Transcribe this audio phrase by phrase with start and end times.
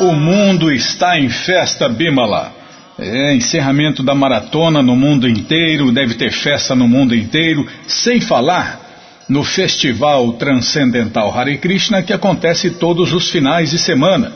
[0.00, 2.52] O mundo está em festa Bimala.
[2.98, 9.24] É, encerramento da maratona no mundo inteiro, deve ter festa no mundo inteiro, sem falar
[9.28, 14.32] no Festival Transcendental Hare Krishna que acontece todos os finais de semana.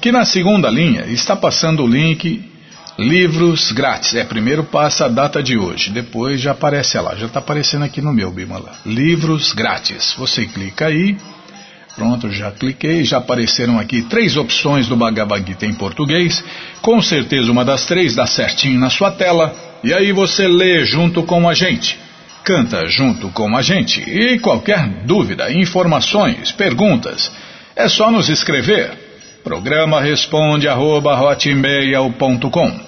[0.00, 2.42] que na segunda linha está passando o link
[2.98, 4.14] livros grátis.
[4.14, 8.00] É, primeiro passa a data de hoje, depois já aparece lá, já está aparecendo aqui
[8.00, 8.72] no meu Bimala.
[8.84, 10.14] Livros grátis.
[10.18, 11.16] Você clica aí,
[11.94, 16.42] pronto, já cliquei, já apareceram aqui três opções do Bhagavad Gita em português.
[16.82, 21.22] Com certeza uma das três dá certinho na sua tela, e aí você lê junto
[21.22, 21.98] com a gente.
[22.44, 24.00] Canta junto com a gente.
[24.00, 27.30] E qualquer dúvida, informações, perguntas,
[27.76, 29.07] é só nos escrever
[29.48, 32.80] Programa responde arroba hotmail.com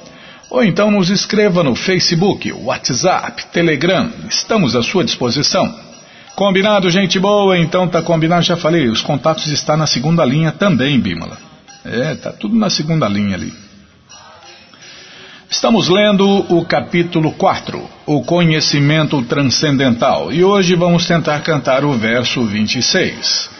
[0.51, 5.75] ou então nos escreva no Facebook, WhatsApp, Telegram, estamos à sua disposição.
[6.37, 7.57] Combinado, gente boa?
[7.57, 11.39] Então tá combinado, já falei, os contatos estão na segunda linha também, Bímola.
[11.83, 13.55] É, tá tudo na segunda linha ali.
[15.49, 22.45] Estamos lendo o capítulo 4, o conhecimento transcendental, e hoje vamos tentar cantar o verso
[22.45, 23.60] 26.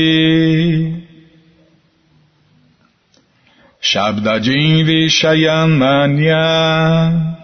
[3.81, 7.37] Shabdajin Vishayam Anya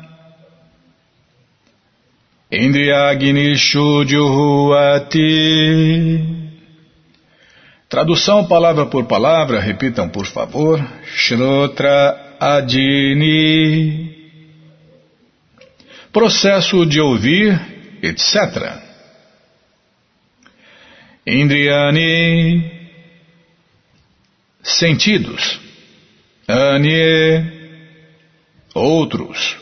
[2.52, 5.18] Indriagnishu Juhuati.
[7.88, 10.78] Tradução palavra por palavra, repitam por favor.
[11.14, 14.12] Shrotra Adini.
[16.12, 17.58] Processo de ouvir,
[18.02, 18.76] etc.
[21.26, 22.70] Indriani.
[24.62, 25.58] Sentidos.
[26.46, 27.50] Anie.
[28.74, 29.61] Outros.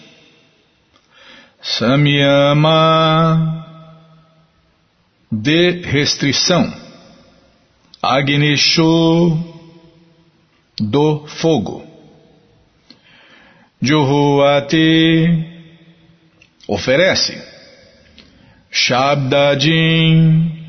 [1.62, 3.56] Samyama
[5.30, 6.72] de restrição.
[8.02, 9.38] Agnishu
[10.78, 11.84] do fogo.
[13.80, 15.44] Juhuati
[16.66, 17.42] oferece.
[18.70, 20.60] Shabdajin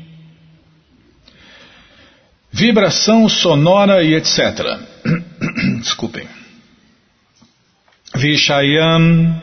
[2.52, 4.78] vibração sonora e etc.
[5.80, 6.28] Desculpem.
[8.14, 9.42] Vishayam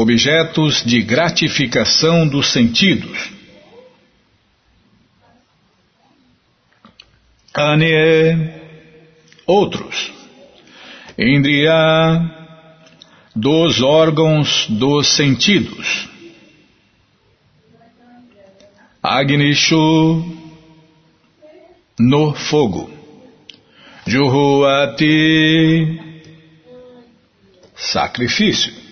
[0.00, 3.30] objetos de gratificação dos sentidos.
[7.52, 8.52] Ane,
[9.44, 10.12] outros.
[11.18, 12.30] Indriya,
[13.34, 16.08] dos órgãos dos sentidos.
[19.02, 20.24] Agnishu,
[21.98, 22.88] no fogo.
[24.06, 26.00] Juhuati,
[27.74, 28.87] sacrifício.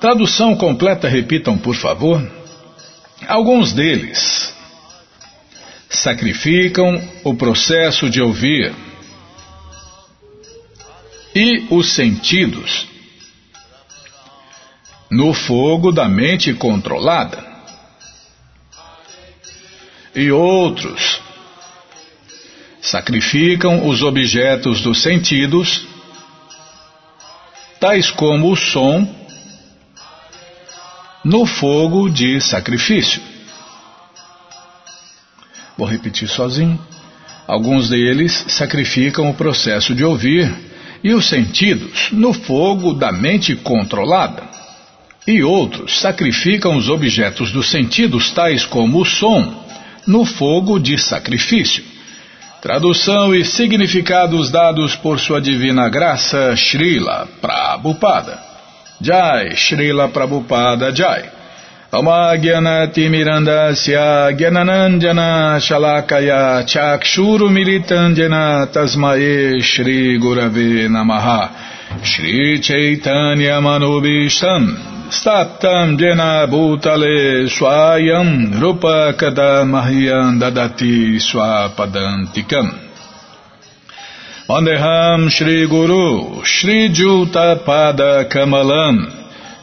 [0.00, 2.22] Tradução completa, repitam, por favor.
[3.26, 4.54] Alguns deles
[5.88, 8.74] sacrificam o processo de ouvir
[11.34, 12.86] e os sentidos
[15.10, 17.44] no fogo da mente controlada.
[20.14, 21.20] E outros
[22.80, 25.86] sacrificam os objetos dos sentidos,
[27.80, 29.25] tais como o som
[31.26, 33.20] no fogo de sacrifício.
[35.76, 36.78] Vou repetir sozinho.
[37.48, 40.54] Alguns deles sacrificam o processo de ouvir
[41.02, 44.44] e os sentidos no fogo da mente controlada.
[45.26, 49.64] E outros sacrificam os objetos dos sentidos, tais como o som,
[50.06, 51.82] no fogo de sacrifício.
[52.62, 58.55] Tradução e significados dados por Sua Divina Graça, Srila Prabhupada.
[59.00, 61.36] Jai, Srila Prabhupada Jai.
[63.08, 74.76] Mirandasya Gyananandjana Shalakaya Chakshuru Militandjana Tasmae Shri Gurave Namaha Shri Chaitanya Manubishtam
[75.10, 82.85] Statam Jena Bhutale Swayam Rupa Kadamahyam Dadati Swapadantikam
[84.48, 89.10] Vandeham Shri Guru, Shri Juta Pada Kamalam,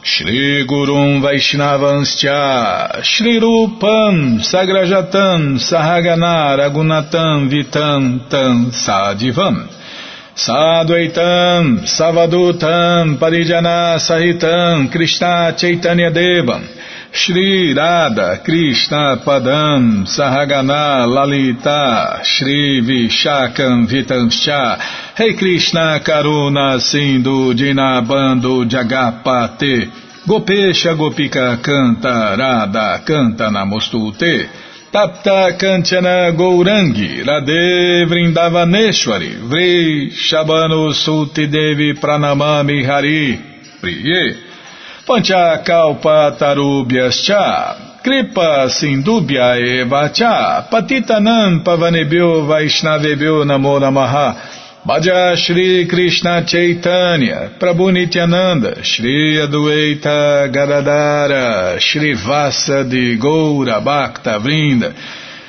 [0.02, 9.66] Shri Gurum Vaishnavanscha, Shri Rupam Sagrajatam Sahagana Ragunatam Vitam Tam Sadivam,
[10.36, 16.62] Sadvaitam Savadutam Parijana Sahitam Krishna Chaitanya Devam,
[17.16, 29.88] Shri Radha Krishna Padam Sahagana Lalita Shri Vishakam Vitamscha Rei Krishna Karuna Sindhu Dinabando Jagapate.
[30.26, 34.48] Gopesha Gopika Canta Radha Canta Namostute.
[34.90, 39.38] Tapta Kanchana Gourangi Radhe Vrindavaneshwari.
[39.48, 43.38] Vri Shabano Suti Devi Pranamami Hari.
[43.80, 44.53] Priye
[45.06, 50.66] Pancha Kalpa Tarubhyascha Kripa Sindubhya Eva Cha.
[50.70, 54.62] Pavanebhyo Vaishnavebhyo Namo Namaha.
[54.86, 64.94] Bhaja Shri Krishna Chaitanya, Prabhu Nityananda, Shri Adueita Gadadara, Shri Vasa de Goura Bhakta Vrinda,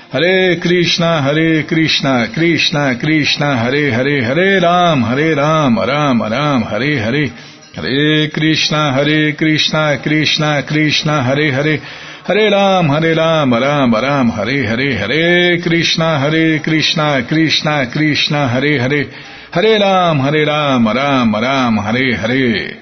[0.09, 6.99] Hare Krishna, Hare Krishna, Krishna Krishna, Hare Hare, Hare Ram, Hare Ram, Ram Ram, Hare
[6.99, 7.33] Hare,
[7.75, 11.81] Hare Krishna, Hare Krishna, Krishna Krishna, Hare Hare,
[12.23, 18.79] Hare Ram, Hare Ram, Ram Ram, Hare Hare, Hare Krishna, Hare Krishna, Krishna Krishna, Hare
[18.79, 19.09] Hare,
[19.51, 22.81] Hare Ram, Hare Ram, Ram Ram, Hare Hare.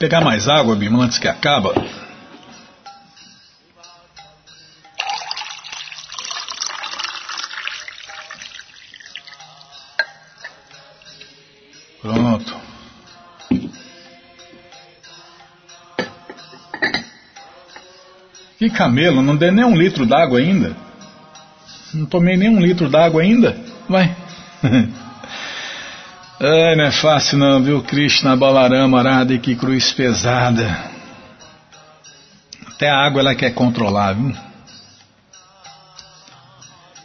[0.00, 1.72] Pegar mais água, Bima, antes que acaba.
[12.06, 12.54] Pronto.
[18.58, 20.76] Que camelo, não dei nem um litro d'água ainda.
[21.92, 23.58] Não tomei nem um litro d'água ainda.
[23.88, 24.16] Vai.
[26.38, 27.82] Ai, não é fácil não, viu?
[27.82, 30.90] Krishna Balarama Arada, que cruz pesada.
[32.68, 34.36] Até a água ela quer controlar, viu?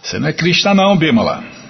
[0.01, 1.60] Você não é Krishna não, Bimala.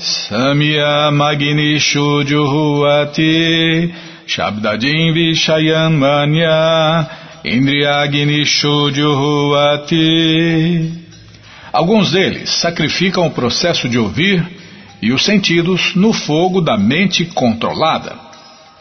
[0.00, 3.94] Samya magnishu juhuati
[4.26, 7.06] shabdajin vishayan manya
[7.44, 10.04] indriyaginishu juhuati
[11.72, 14.44] Alguns deles sacrificam o processo de ouvir
[15.00, 18.16] e os sentidos no fogo da mente controlada.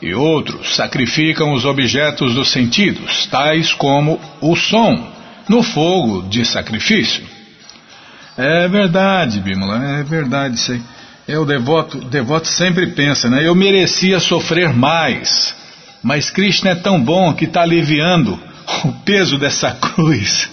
[0.02, 5.08] E outros sacrificam os objetos dos sentidos, tais como o som,
[5.48, 7.24] no fogo de sacrifício.
[8.38, 10.82] É verdade, Bímola, é verdade isso aí.
[11.28, 13.48] É, o devoto, o devoto sempre pensa, né?
[13.48, 15.56] Eu merecia sofrer mais,
[16.02, 18.38] mas Krishna é tão bom que está aliviando
[18.84, 20.50] o peso dessa cruz.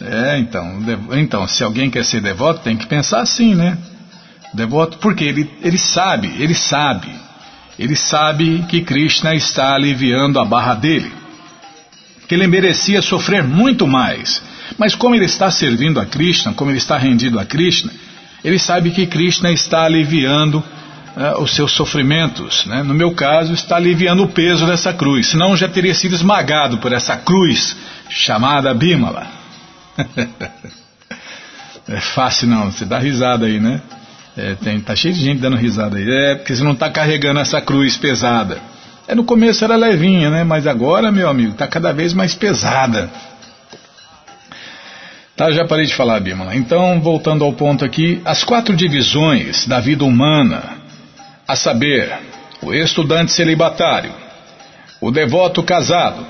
[0.00, 0.78] é, então,
[1.12, 3.76] então, se alguém quer ser devoto, tem que pensar assim, né?
[4.54, 7.12] Devoto, porque ele, ele sabe, ele sabe,
[7.78, 11.12] ele sabe que Krishna está aliviando a barra dele,
[12.26, 14.42] que ele merecia sofrer muito mais.
[14.78, 17.92] Mas como ele está servindo a Krishna, como ele está rendido a Krishna,
[18.44, 20.62] ele sabe que Krishna está aliviando
[21.16, 22.64] uh, os seus sofrimentos.
[22.66, 22.82] Né?
[22.82, 26.92] No meu caso, está aliviando o peso dessa cruz, senão já teria sido esmagado por
[26.92, 27.76] essa cruz
[28.08, 29.26] chamada Bimala.
[31.88, 33.80] é fácil não, você dá risada aí, né?
[34.36, 36.08] É, tem, tá cheio de gente dando risada aí.
[36.08, 38.58] É, porque você não está carregando essa cruz pesada.
[39.06, 40.44] É, no começo era levinha, né?
[40.44, 43.10] Mas agora, meu amigo, está cada vez mais pesada.
[45.36, 46.54] Tá, já parei de falar, Bímola.
[46.54, 50.78] Então, voltando ao ponto aqui, as quatro divisões da vida humana,
[51.48, 52.12] a saber,
[52.62, 54.12] o estudante celibatário,
[55.00, 56.26] o devoto casado,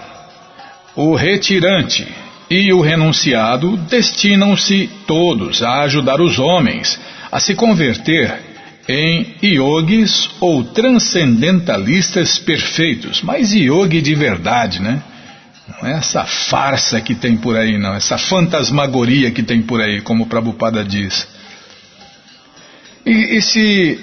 [0.95, 2.07] o retirante
[2.49, 8.51] e o renunciado, destinam-se todos a ajudar os homens a se converter
[8.89, 15.03] em yogis ou transcendentalistas perfeitos, mas yogi de verdade, né?
[15.71, 17.95] Não é essa farsa que tem por aí, não.
[17.95, 21.27] Essa fantasmagoria que tem por aí, como o Prabhupada diz.
[23.07, 23.99] E, e se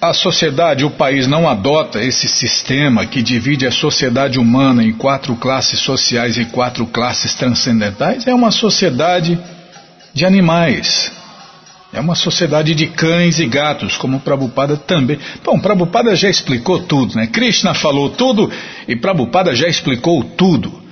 [0.00, 5.36] a sociedade, o país não adota esse sistema que divide a sociedade humana em quatro
[5.36, 9.38] classes sociais e quatro classes transcendentais, é uma sociedade
[10.14, 11.12] de animais.
[11.92, 15.18] É uma sociedade de cães e gatos, como o Prabhupada também.
[15.44, 17.26] Bom, Prabhupada já explicou tudo, né?
[17.26, 18.50] Krishna falou tudo
[18.86, 20.89] e Prabhupada já explicou tudo.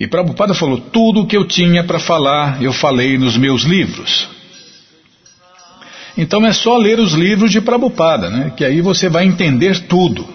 [0.00, 4.28] E Prabhupada falou: tudo o que eu tinha para falar, eu falei nos meus livros.
[6.16, 8.52] Então é só ler os livros de Prabhupada, né?
[8.56, 10.26] que aí você vai entender tudo.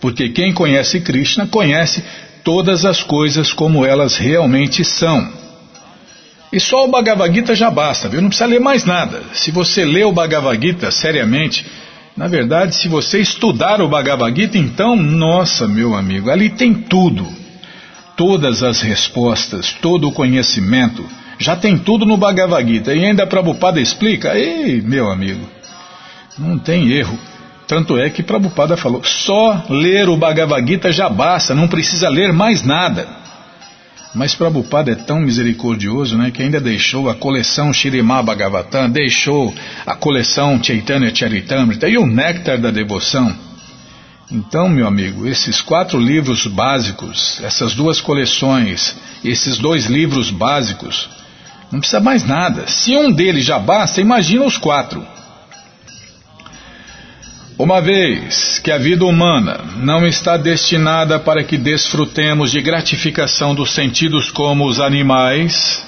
[0.00, 2.04] Porque quem conhece Krishna conhece
[2.42, 5.32] todas as coisas como elas realmente são.
[6.52, 8.20] E só o Bhagavad Gita já basta, viu?
[8.20, 9.22] Não precisa ler mais nada.
[9.32, 11.64] Se você lê o Bhagavad Gita seriamente,
[12.16, 17.43] na verdade, se você estudar o Bhagavad Gita, então, nossa, meu amigo, ali tem tudo
[18.16, 21.04] todas as respostas, todo o conhecimento.
[21.38, 22.94] Já tem tudo no Bhagavad Gita.
[22.94, 24.36] E ainda a Prabhupada explica.
[24.38, 25.48] Ei, meu amigo,
[26.38, 27.18] não tem erro.
[27.66, 32.32] Tanto é que Prabhupada falou: só ler o Bhagavad Gita já basta, não precisa ler
[32.32, 33.24] mais nada.
[34.14, 39.52] Mas Prabhupada é tão misericordioso né, que ainda deixou a coleção Shirimá Bhagavatam, deixou
[39.84, 43.34] a coleção Chaitanya Charitamrita e o Néctar da Devoção.
[44.30, 51.08] Então, meu amigo, esses quatro livros básicos, essas duas coleções, esses dois livros básicos,
[51.70, 52.66] não precisa mais nada.
[52.66, 55.06] Se um deles já basta, imagina os quatro.
[57.56, 63.72] Uma vez que a vida humana não está destinada para que desfrutemos de gratificação dos
[63.72, 65.82] sentidos como os animais,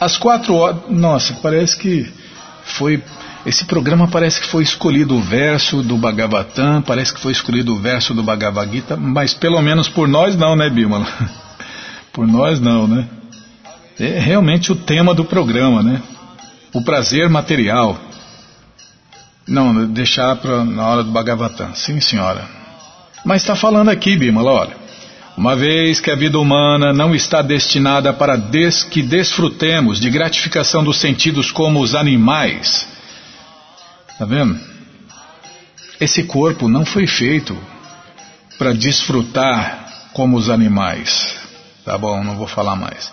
[0.00, 0.80] as quatro horas.
[0.88, 2.12] Nossa, parece que
[2.64, 3.02] foi.
[3.44, 7.78] Esse programa parece que foi escolhido o verso do Bhagavatam, parece que foi escolhido o
[7.78, 11.06] verso do Bhagavad Gita, mas pelo menos por nós não, né, Bímola?
[12.12, 13.06] Por nós não, né?
[13.98, 16.02] É realmente o tema do programa, né?
[16.74, 17.96] O prazer material.
[19.46, 21.72] Não, deixar para na hora do Bhagavatam.
[21.72, 22.44] Sim, senhora.
[23.24, 24.76] Mas está falando aqui, Bimala, olha.
[25.36, 30.82] Uma vez que a vida humana não está destinada para des que desfrutemos de gratificação
[30.82, 32.88] dos sentidos como os animais.
[34.20, 34.60] Está vendo?
[35.98, 37.56] Esse corpo não foi feito
[38.58, 41.38] para desfrutar como os animais.
[41.86, 43.10] Tá bom, não vou falar mais.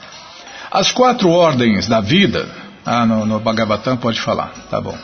[0.70, 2.50] As quatro ordens da vida.
[2.86, 4.52] Ah, no, no Bhagavatam pode falar.
[4.70, 4.98] Tá bom.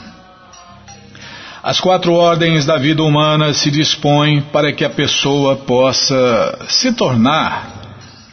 [1.64, 7.70] As quatro ordens da vida humana se dispõem para que a pessoa possa se tornar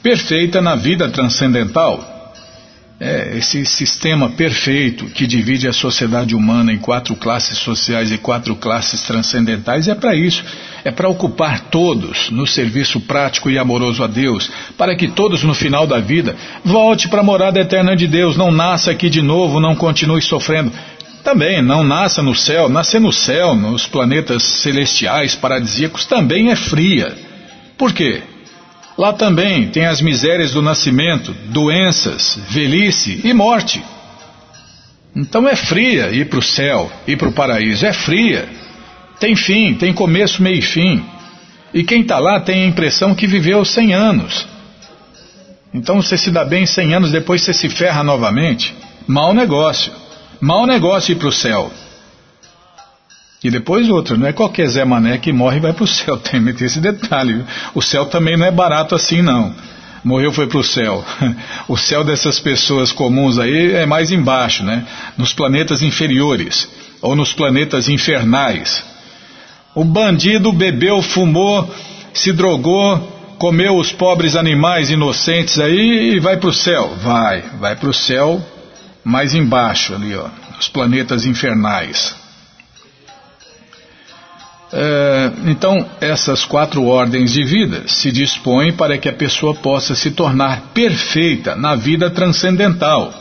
[0.03, 2.10] perfeita na vida transcendental.
[3.02, 8.54] É, esse sistema perfeito que divide a sociedade humana em quatro classes sociais e quatro
[8.54, 10.45] classes transcendentais é para isso.
[10.85, 15.54] É para ocupar todos no serviço prático e amoroso a Deus, para que todos no
[15.54, 19.61] final da vida volte para a morada eterna de Deus, não nasça aqui de novo,
[19.61, 20.71] não continue sofrendo.
[21.25, 27.16] Também não nasça no céu, nascer no céu, nos planetas celestiais paradisíacos, também é fria.
[27.78, 28.23] Por quê?
[29.00, 33.83] Lá também tem as misérias do nascimento, doenças, velhice e morte.
[35.17, 38.47] Então é fria ir para o céu, ir para o paraíso, é fria.
[39.19, 41.02] Tem fim, tem começo, meio e fim.
[41.73, 44.47] E quem está lá tem a impressão que viveu 100 anos.
[45.73, 48.75] Então você se dá bem 100 anos, depois você se ferra novamente.
[49.06, 49.91] Mau negócio.
[50.39, 51.73] Mau negócio ir para o céu.
[53.43, 56.17] E depois outra, não é qualquer Zé Mané que morre e vai para o céu,
[56.21, 57.43] tem que esse detalhe.
[57.75, 59.55] O céu também não é barato assim não.
[60.05, 61.05] Morreu foi para o céu.
[61.69, 64.85] O céu dessas pessoas comuns aí é mais embaixo, né?
[65.17, 66.69] Nos planetas inferiores
[67.00, 68.83] ou nos planetas infernais.
[69.75, 71.73] O bandido bebeu, fumou,
[72.13, 72.99] se drogou,
[73.39, 76.97] comeu os pobres animais inocentes aí e vai para o céu.
[77.00, 78.45] Vai, vai para o céu
[79.05, 80.26] mais embaixo ali, ó,
[80.59, 82.20] os planetas infernais.
[84.73, 90.13] É, então, essas quatro ordens de vida se dispõem para que a pessoa possa se
[90.13, 93.13] tornar perfeita na vida transcendental.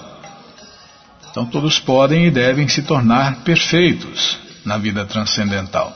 [1.31, 5.95] Então, todos podem e devem se tornar perfeitos na vida transcendental.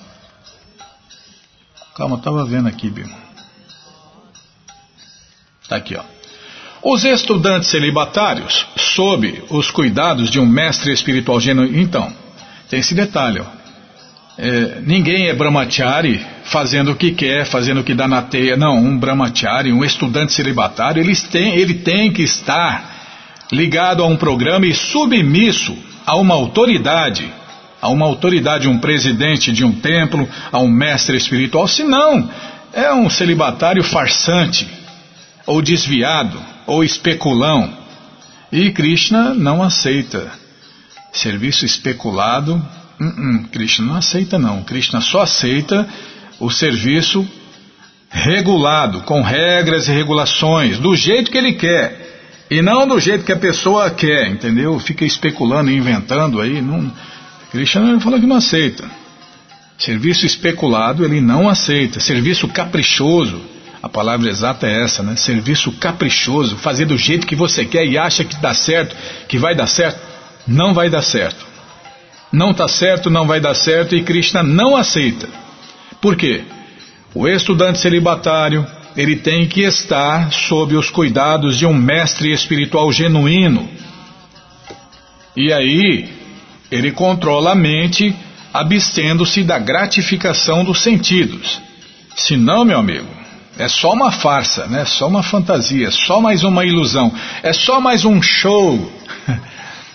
[1.95, 3.15] Calma, estava vendo aqui, Bimo.
[5.61, 6.03] Está aqui, ó.
[6.81, 11.79] Os estudantes celibatários, sob os cuidados de um mestre espiritual genuíno.
[11.79, 12.11] Então,
[12.69, 13.39] tem esse detalhe.
[13.39, 13.62] Ó.
[14.37, 18.57] É, ninguém é brahmachari fazendo o que quer, fazendo o que dá na teia.
[18.57, 22.93] Não, um brahmachari, um estudante celibatário, ele tem, ele tem que estar
[23.51, 27.31] ligado a um programa e submisso a uma autoridade,
[27.81, 31.67] a uma autoridade, um presidente de um templo, a um mestre espiritual.
[31.67, 32.29] Senão,
[32.73, 34.67] é um celibatário farsante,
[35.45, 37.71] ou desviado, ou especulão.
[38.51, 40.31] E Krishna não aceita.
[41.11, 42.63] Serviço especulado,
[42.99, 44.63] uh -uh, Krishna não aceita não.
[44.63, 45.87] Krishna só aceita
[46.39, 47.27] o serviço
[48.09, 52.45] regulado, com regras e regulações, do jeito que ele quer.
[52.49, 54.77] E não do jeito que a pessoa quer, entendeu?
[54.79, 56.61] Fica especulando e inventando aí.
[56.61, 56.91] Não...
[57.51, 58.89] Krishna fala que não aceita.
[59.77, 61.99] Serviço especulado ele não aceita.
[61.99, 63.53] Serviço caprichoso
[63.83, 65.17] a palavra exata é essa, né?
[65.17, 68.95] Serviço caprichoso, fazer do jeito que você quer e acha que dá certo,
[69.27, 69.99] que vai dar certo,
[70.47, 71.45] não vai dar certo.
[72.33, 75.29] Não está certo, não vai dar certo e Krishna não aceita.
[76.01, 76.43] Por quê?
[77.13, 78.65] O estudante celibatário,
[78.97, 83.69] ele tem que estar sob os cuidados de um mestre espiritual genuíno.
[85.37, 86.09] E aí,
[86.71, 88.15] ele controla a mente,
[88.51, 91.61] abstendo-se da gratificação dos sentidos.
[92.15, 93.07] Se não, meu amigo,
[93.59, 94.85] é só uma farsa, né?
[94.85, 97.13] Só uma fantasia, só mais uma ilusão.
[97.43, 98.91] É só mais um show.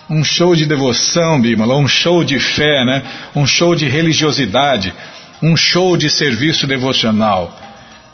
[0.09, 3.03] Um show de devoção, Bímola, um show de fé, né?
[3.35, 4.93] Um show de religiosidade.
[5.41, 7.57] um show de serviço devocional.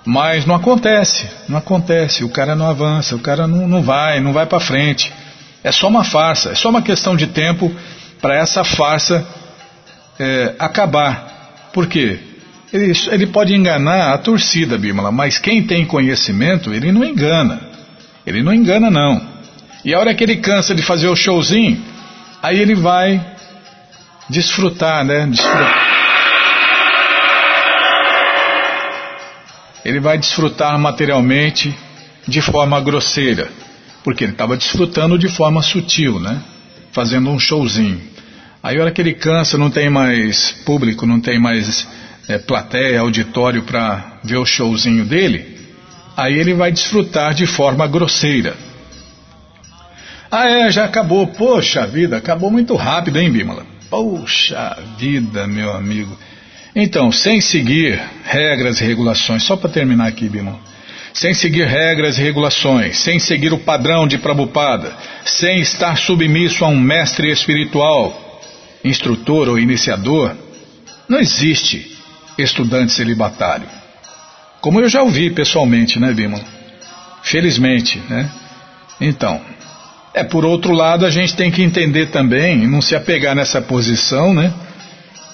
[0.06, 4.32] Mas não acontece, não acontece, o cara não avança, o cara não, não vai, não
[4.32, 5.12] vai para frente.
[5.64, 7.74] É só uma farsa, é só uma questão de tempo
[8.22, 9.26] para essa farsa
[10.20, 11.70] é, acabar.
[11.74, 12.20] Por quê?
[12.72, 17.60] Ele, ele pode enganar a torcida, Bímola, mas quem tem conhecimento, ele não engana.
[18.26, 19.35] Ele não engana, não.
[19.86, 21.80] E a hora que ele cansa de fazer o showzinho,
[22.42, 23.24] aí ele vai
[24.28, 25.28] desfrutar, né?
[25.28, 25.86] Desfrutar.
[29.86, 31.72] Ele vai desfrutar materialmente
[32.28, 33.48] de forma grosseira,
[34.04, 36.42] porque ele estava desfrutando de forma sutil, né?
[36.92, 38.02] Fazendo um showzinho.
[38.64, 41.88] Aí a hora que ele cansa, não tem mais público, não tem mais
[42.28, 45.60] é, plateia, auditório para ver o showzinho dele,
[46.18, 48.56] aí ele vai desfrutar de forma grosseira.
[50.38, 51.26] Ah, é, já acabou.
[51.28, 53.66] Poxa vida, acabou muito rápido, hein, Bímola?
[53.90, 56.14] Poxa vida, meu amigo.
[56.76, 60.60] Então, sem seguir regras e regulações, só para terminar aqui, Bímola.
[61.14, 64.94] Sem seguir regras e regulações, sem seguir o padrão de Prabhupada,
[65.24, 68.42] sem estar submisso a um mestre espiritual,
[68.84, 70.36] instrutor ou iniciador,
[71.08, 71.96] não existe
[72.38, 73.70] estudante celibatário.
[74.60, 76.42] Como eu já ouvi pessoalmente, né, Bima?
[77.24, 78.30] Felizmente, né?
[79.00, 79.40] Então,
[80.16, 84.34] é por outro lado, a gente tem que entender também, não se apegar nessa posição,
[84.34, 84.52] né?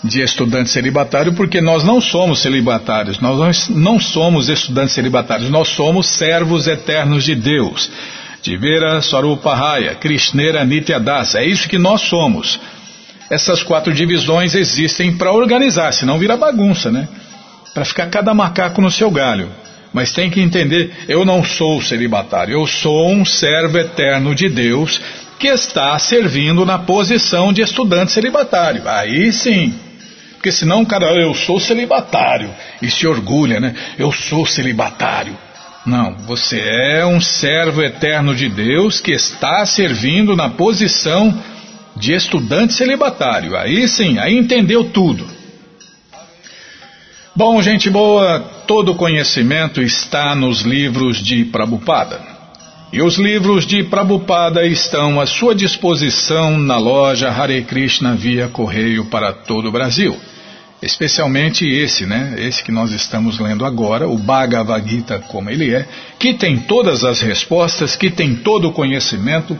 [0.04, 6.08] De estudante celibatário, porque nós não somos celibatários, nós não somos estudantes celibatários, nós somos
[6.08, 7.90] servos eternos de Deus.
[8.42, 12.60] De Vera Swarupahaya, Krishnera Nityadasa, é isso que nós somos
[13.32, 17.08] essas quatro divisões existem para organizar, senão vira bagunça, né?
[17.74, 19.50] Para ficar cada macaco no seu galho.
[19.94, 25.02] Mas tem que entender, eu não sou celibatário, eu sou um servo eterno de Deus
[25.38, 28.88] que está servindo na posição de estudante celibatário.
[28.88, 29.74] Aí sim.
[30.34, 32.50] Porque senão, cara, eu sou celibatário
[32.82, 33.76] e se orgulha, né?
[33.98, 35.38] Eu sou celibatário.
[35.86, 41.38] Não, você é um servo eterno de Deus que está servindo na posição
[41.96, 43.58] de estudante celibatário.
[43.58, 45.41] Aí sim, aí entendeu tudo.
[47.34, 52.20] Bom, gente boa, todo conhecimento está nos livros de Prabhupada.
[52.92, 59.06] E os livros de Prabhupada estão à sua disposição na loja Hare Krishna via correio
[59.06, 60.20] para todo o Brasil.
[60.82, 62.36] Especialmente esse, né?
[62.38, 65.88] Esse que nós estamos lendo agora, o Bhagavad Gita como ele é,
[66.20, 69.58] que tem todas as respostas, que tem todo o conhecimento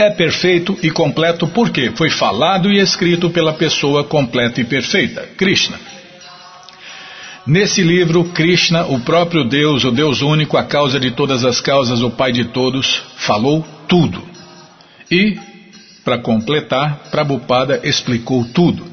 [0.00, 5.78] é perfeito e completo porque foi falado e escrito pela pessoa completa e perfeita, Krishna.
[7.46, 12.02] Nesse livro, Krishna, o próprio Deus, o Deus único, a causa de todas as causas,
[12.02, 14.22] o Pai de todos, falou tudo.
[15.10, 15.38] E,
[16.04, 18.86] para completar, Prabhupada explicou tudo.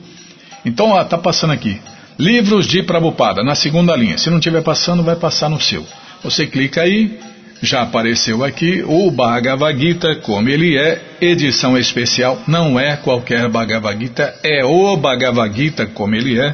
[0.66, 1.82] Então, está passando aqui.
[2.18, 4.18] Livros de Prabhupada, na segunda linha.
[4.18, 5.86] Se não estiver passando, vai passar no seu.
[6.24, 7.20] Você clica aí,
[7.66, 14.00] já apareceu aqui o Bhagavad Gita, como ele é, edição especial, não é qualquer Bhagavad
[14.00, 16.54] Gita, é o Bhagavad Gita como ele é.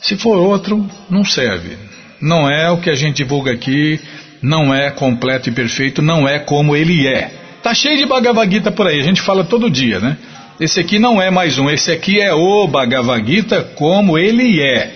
[0.00, 1.76] Se for outro, não serve.
[2.20, 4.00] Não é o que a gente divulga aqui,
[4.40, 7.30] não é completo e perfeito, não é como ele é.
[7.62, 10.16] Tá cheio de Bhagavad Gita por aí, a gente fala todo dia, né?
[10.58, 14.90] Esse aqui não é mais um, esse aqui é o Bhagavad Gita como ele é.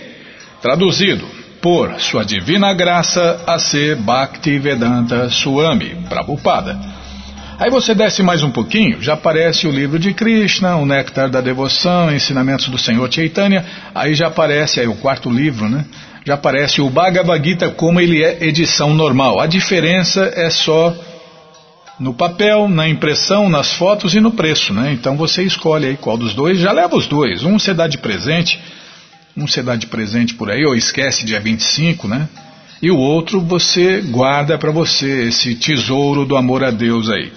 [0.62, 1.26] Traduzido,
[1.60, 6.78] por sua divina graça a ser Bhaktivedanta Swami Prabhupada.
[7.58, 11.42] Aí você desce mais um pouquinho, já aparece o livro de Krishna, o Néctar da
[11.42, 15.84] Devoção, Ensinamentos do Senhor Chaitanya, aí já aparece aí o quarto livro, né?
[16.24, 19.38] Já aparece o Bhagavad Gita como ele é edição normal.
[19.40, 20.94] A diferença é só
[21.98, 24.92] no papel, na impressão, nas fotos e no preço, né?
[24.92, 27.44] Então você escolhe aí qual dos dois, já leva os dois.
[27.44, 28.58] Um você dá de presente
[29.36, 32.28] um você dá de presente por aí, ou esquece dia 25, né?
[32.82, 37.30] E o outro você guarda para você, esse tesouro do amor a Deus aí.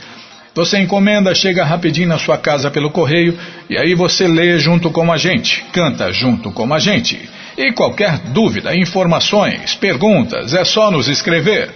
[0.55, 3.37] Você encomenda, chega rapidinho na sua casa pelo correio
[3.69, 7.19] e aí você lê junto com a gente, canta junto com a gente.
[7.57, 11.71] E qualquer dúvida, informações, perguntas, é só nos escrever.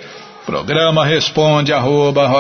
[0.45, 2.31] Programa responde arroba,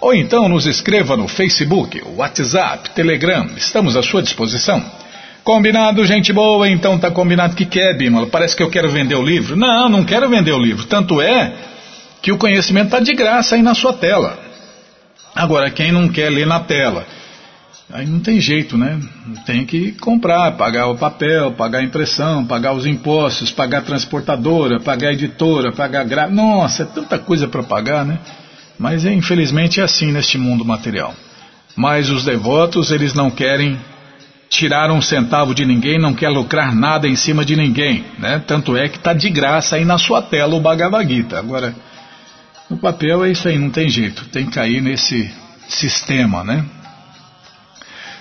[0.00, 4.82] Ou então nos escreva no Facebook, WhatsApp, Telegram, estamos à sua disposição.
[5.42, 8.26] Combinado, gente boa, então tá combinado que quer, Bímola.
[8.26, 9.56] Parece que eu quero vender o livro.
[9.56, 10.84] Não, não quero vender o livro.
[10.86, 11.52] Tanto é
[12.20, 14.38] que o conhecimento está de graça aí na sua tela.
[15.34, 17.06] Agora, quem não quer ler na tela,
[17.90, 19.00] aí não tem jeito, né?
[19.46, 24.80] Tem que comprar, pagar o papel, pagar a impressão, pagar os impostos, pagar a transportadora,
[24.80, 26.28] pagar a editora, pagar a gra...
[26.28, 28.18] Nossa, é tanta coisa para pagar, né?
[28.78, 31.14] Mas infelizmente é assim neste mundo material.
[31.76, 33.78] Mas os devotos, eles não querem
[34.50, 38.42] tirar um centavo de ninguém, não quer lucrar nada em cima de ninguém, né?
[38.44, 41.38] Tanto é que está de graça aí na sua tela o Bhagavad Gita.
[41.38, 41.72] Agora,
[42.68, 45.32] no papel é isso aí, não tem jeito, tem que cair nesse
[45.68, 46.64] sistema, né?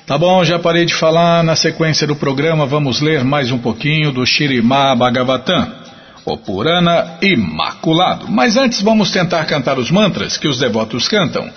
[0.06, 1.44] Tá bom, já parei de falar.
[1.44, 5.72] Na sequência do programa, vamos ler mais um pouquinho do Shirimá Bhagavatam,
[6.26, 8.28] o Purana Imaculado.
[8.28, 11.50] Mas antes, vamos tentar cantar os mantras que os devotos cantam.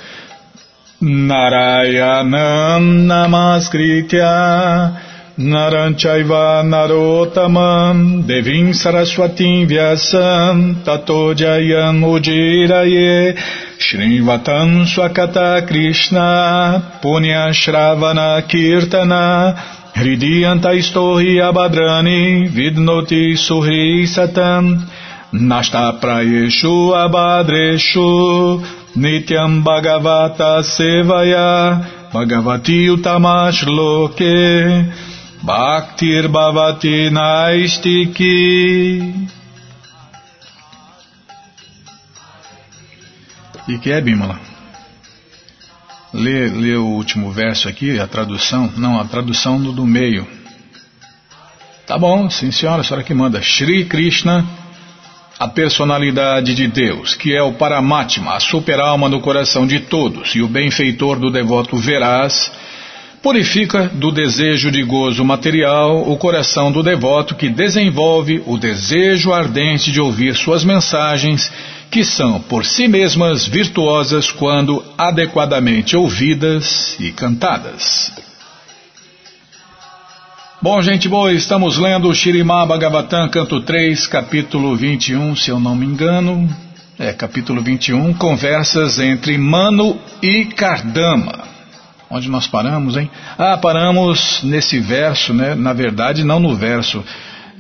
[1.03, 4.95] Narayanam Namaskritya
[5.37, 13.37] Naranchaiva Narotamam Devim Saraswatim Vyasam Tato Jayam Ujiraye
[13.79, 19.59] Shrivatam Swakata Krishna Punya Shravana Kirtana
[19.97, 24.89] Hridiyanta Istohi Abadrani Vidnoti Suhri Satam
[25.33, 34.93] Nasta Prayeshu Abadreshu Nityam Bhagavata Sevaya Bhagavati Utamash Loke
[35.43, 38.21] Bhaktir Bhavati Naistiki.
[43.69, 44.39] E que é, Bimala?
[46.13, 48.71] Lê, lê o último verso aqui, a tradução.
[48.77, 50.27] Não, a tradução do, do meio.
[51.87, 53.41] Tá bom, sim senhora, a senhora que manda.
[53.41, 54.47] Shri Krishna,
[55.43, 60.41] a personalidade de Deus, que é o Paramatma, a super-alma no coração de todos e
[60.41, 62.53] o benfeitor do devoto veraz,
[63.21, 69.91] purifica do desejo de gozo material o coração do devoto que desenvolve o desejo ardente
[69.91, 71.53] de ouvir suas mensagens,
[71.91, 78.13] que são por si mesmas virtuosas quando adequadamente ouvidas e cantadas.
[80.63, 82.15] Bom, gente boa, estamos lendo o
[82.69, 86.49] Bhagavatam, canto 3, capítulo 21, se eu não me engano.
[86.97, 91.49] É, capítulo 21, conversas entre Mano e Kardama.
[92.09, 93.11] Onde nós paramos, hein?
[93.37, 95.57] Ah, paramos nesse verso, né?
[95.57, 97.05] Na verdade, não no verso,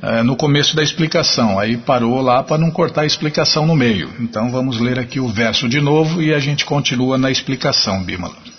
[0.00, 1.58] é, no começo da explicação.
[1.58, 4.10] Aí parou lá para não cortar a explicação no meio.
[4.20, 8.51] Então vamos ler aqui o verso de novo e a gente continua na explicação, Bimala.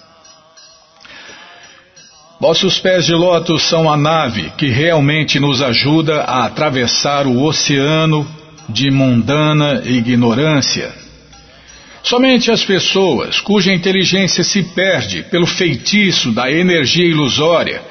[2.40, 8.28] Vossos pés de lótus são a nave que realmente nos ajuda a atravessar o oceano
[8.68, 11.04] de mundana ignorância
[12.04, 17.82] Somente as pessoas cuja inteligência se perde pelo feitiço da energia ilusória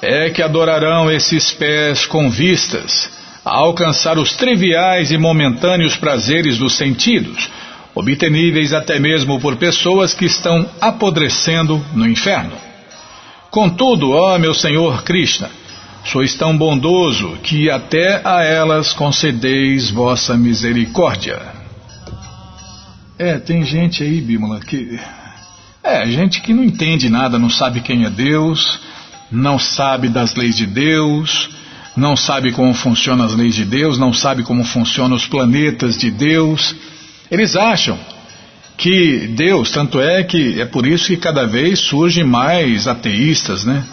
[0.00, 3.10] é que adorarão esses pés com vistas
[3.44, 7.50] a alcançar os triviais e momentâneos prazeres dos sentidos,
[7.94, 12.67] obteníveis até mesmo por pessoas que estão apodrecendo no inferno.
[13.50, 15.50] Contudo, ó meu Senhor Krishna,
[16.04, 21.40] sois tão bondoso que até a elas concedeis vossa misericórdia.
[23.18, 25.00] É, tem gente aí, Bímola, que.
[25.82, 28.78] É, gente que não entende nada, não sabe quem é Deus,
[29.32, 31.48] não sabe das leis de Deus,
[31.96, 36.10] não sabe como funcionam as leis de Deus, não sabe como funcionam os planetas de
[36.10, 36.76] Deus.
[37.30, 37.98] Eles acham
[38.78, 43.84] que Deus, tanto é que é por isso que cada vez surgem mais ateístas, né?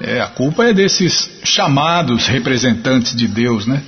[0.00, 3.82] É, a culpa é desses chamados representantes de Deus, né?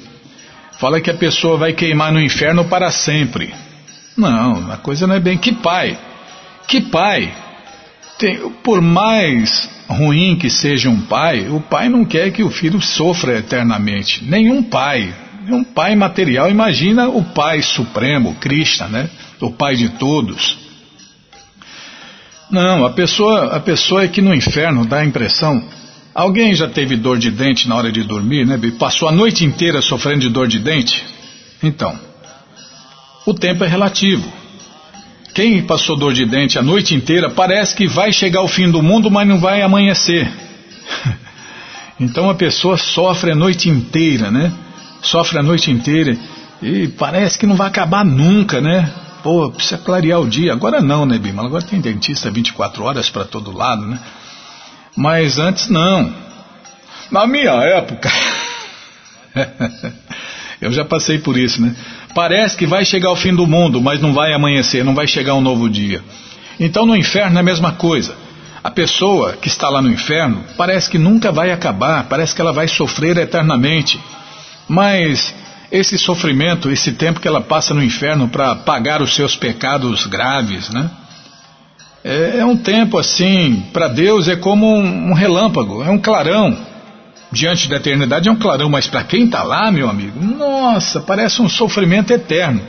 [0.79, 3.55] Fala que a pessoa vai queimar no inferno para sempre.
[4.17, 5.39] Não, a coisa não é bem.
[5.39, 5.97] Que pai?
[6.67, 7.33] Que pai?
[8.19, 12.81] Tem, por mais ruim que seja um pai, o pai não quer que o filho
[12.81, 14.25] sofra eternamente.
[14.25, 15.15] Nenhum pai.
[15.49, 19.11] Um pai material, imagina o pai supremo, Krishna, né?
[19.41, 20.59] O pai de todos.
[22.51, 25.63] Não, a pessoa, a pessoa é que no inferno dá a impressão.
[26.15, 28.59] Alguém já teve dor de dente na hora de dormir, né?
[28.79, 31.05] Passou a noite inteira sofrendo de dor de dente?
[31.63, 31.99] Então,
[33.27, 34.33] o tempo é relativo.
[35.35, 38.83] Quem passou dor de dente a noite inteira parece que vai chegar o fim do
[38.83, 40.31] mundo, mas não vai amanhecer.
[41.99, 44.53] Então a pessoa sofre a noite inteira, né?
[45.03, 46.17] Sofre a noite inteira
[46.63, 48.91] e parece que não vai acabar nunca, né?
[49.23, 50.53] Pô, precisa clarear o dia.
[50.53, 51.45] Agora não, né, Bima?
[51.45, 53.99] Agora tem dentista 24 horas para todo lado, né?
[54.97, 56.13] Mas antes não.
[57.11, 58.11] Na minha época.
[60.61, 61.75] Eu já passei por isso, né?
[62.15, 65.35] Parece que vai chegar o fim do mundo, mas não vai amanhecer, não vai chegar
[65.35, 66.03] um novo dia.
[66.59, 68.15] Então no inferno é a mesma coisa.
[68.65, 72.53] A pessoa que está lá no inferno parece que nunca vai acabar, parece que ela
[72.53, 74.01] vai sofrer eternamente.
[74.69, 75.35] Mas
[75.71, 80.71] esse sofrimento, esse tempo que ela passa no inferno para pagar os seus pecados graves,
[80.71, 80.91] né?
[82.05, 86.57] É, é um tempo assim, para Deus é como um, um relâmpago, é um clarão
[87.31, 91.43] diante da eternidade é um clarão, mas para quem está lá, meu amigo, nossa, parece
[91.43, 92.63] um sofrimento eterno.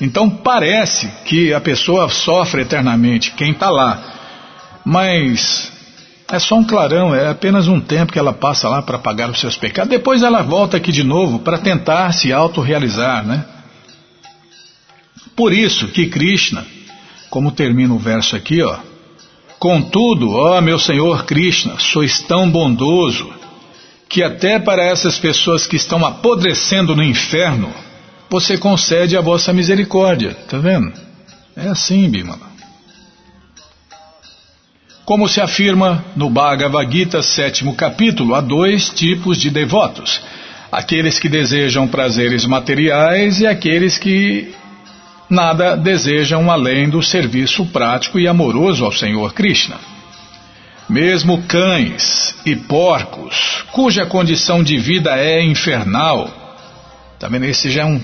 [0.00, 4.00] Então parece que a pessoa sofre eternamente, quem está lá.
[4.84, 5.72] Mas
[6.30, 9.40] é só um clarão, é apenas um tempo que ela passa lá para pagar os
[9.40, 9.90] seus pecados.
[9.90, 13.44] Depois ela volta aqui de novo para tentar se autorrealizar, né?
[15.34, 16.66] Por isso que Krishna,
[17.30, 18.78] como termina o verso aqui, ó,
[19.58, 23.28] Contudo, ó meu Senhor Krishna, sois tão bondoso
[24.08, 27.72] que até para essas pessoas que estão apodrecendo no inferno,
[28.30, 30.34] você concede a vossa misericórdia.
[30.48, 30.92] Tá vendo?
[31.56, 32.48] É assim, Bimala.
[35.08, 40.20] Como se afirma no Bhagavad Gita, sétimo capítulo, há dois tipos de devotos:
[40.70, 44.52] aqueles que desejam prazeres materiais e aqueles que
[45.30, 49.76] nada desejam além do serviço prático e amoroso ao Senhor Krishna.
[50.90, 56.28] Mesmo cães e porcos, cuja condição de vida é infernal,
[57.18, 58.02] também esse já é um.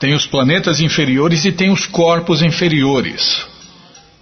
[0.00, 3.52] Tem os planetas inferiores e tem os corpos inferiores.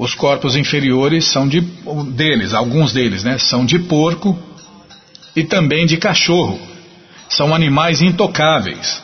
[0.02, 4.36] Os corpos inferiores são de deles, alguns deles, né, são de porco
[5.36, 6.60] e também de cachorro.
[7.28, 9.00] São animais intocáveis.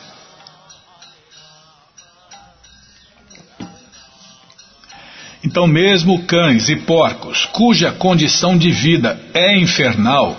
[5.41, 10.37] Então, mesmo cães e porcos, cuja condição de vida é infernal,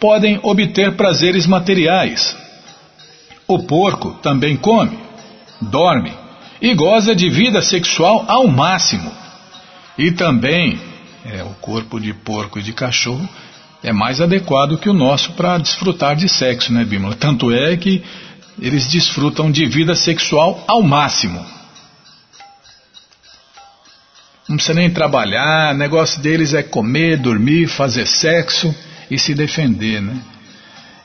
[0.00, 2.34] podem obter prazeres materiais.
[3.46, 4.98] O porco também come,
[5.60, 6.14] dorme
[6.62, 9.20] e goza de vida sexual ao máximo.
[9.98, 10.80] E também,
[11.24, 13.28] é, o corpo de porco e de cachorro
[13.82, 17.14] é mais adequado que o nosso para desfrutar de sexo, né, Bímola?
[17.14, 18.02] Tanto é que
[18.60, 21.44] eles desfrutam de vida sexual ao máximo.
[24.48, 28.74] Não precisa nem trabalhar, o negócio deles é comer, dormir, fazer sexo
[29.10, 30.16] e se defender, né?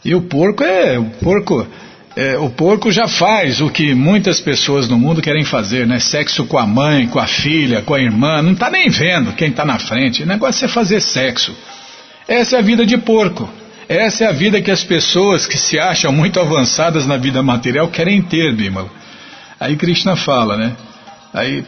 [0.03, 1.67] E o porco é, o porco
[2.17, 5.99] é, o porco já faz o que muitas pessoas no mundo querem fazer, né?
[5.99, 8.41] Sexo com a mãe, com a filha, com a irmã.
[8.41, 10.23] Não está nem vendo quem está na frente.
[10.23, 11.55] O negócio é fazer sexo.
[12.27, 13.47] Essa é a vida de porco.
[13.87, 17.87] Essa é a vida que as pessoas que se acham muito avançadas na vida material
[17.87, 18.89] querem ter, Bimala.
[19.59, 20.71] Aí Krishna fala, né?
[21.31, 21.63] Aí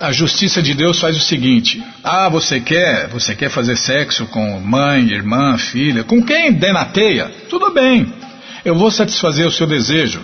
[0.00, 4.60] a justiça de Deus faz o seguinte: ah, você quer, você quer fazer sexo com
[4.60, 7.30] mãe, irmã, filha, com quem der na teia?
[7.50, 8.19] Tudo bem
[8.64, 10.20] eu vou satisfazer o seu desejo.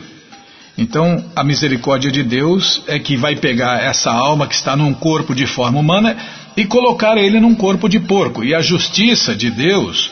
[0.79, 5.35] Então, a misericórdia de Deus é que vai pegar essa alma que está num corpo
[5.35, 6.17] de forma humana
[6.57, 8.45] e colocar ele num corpo de porco.
[8.45, 10.11] E a justiça de Deus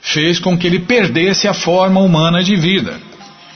[0.00, 3.00] fez com que ele perdesse a forma humana de vida.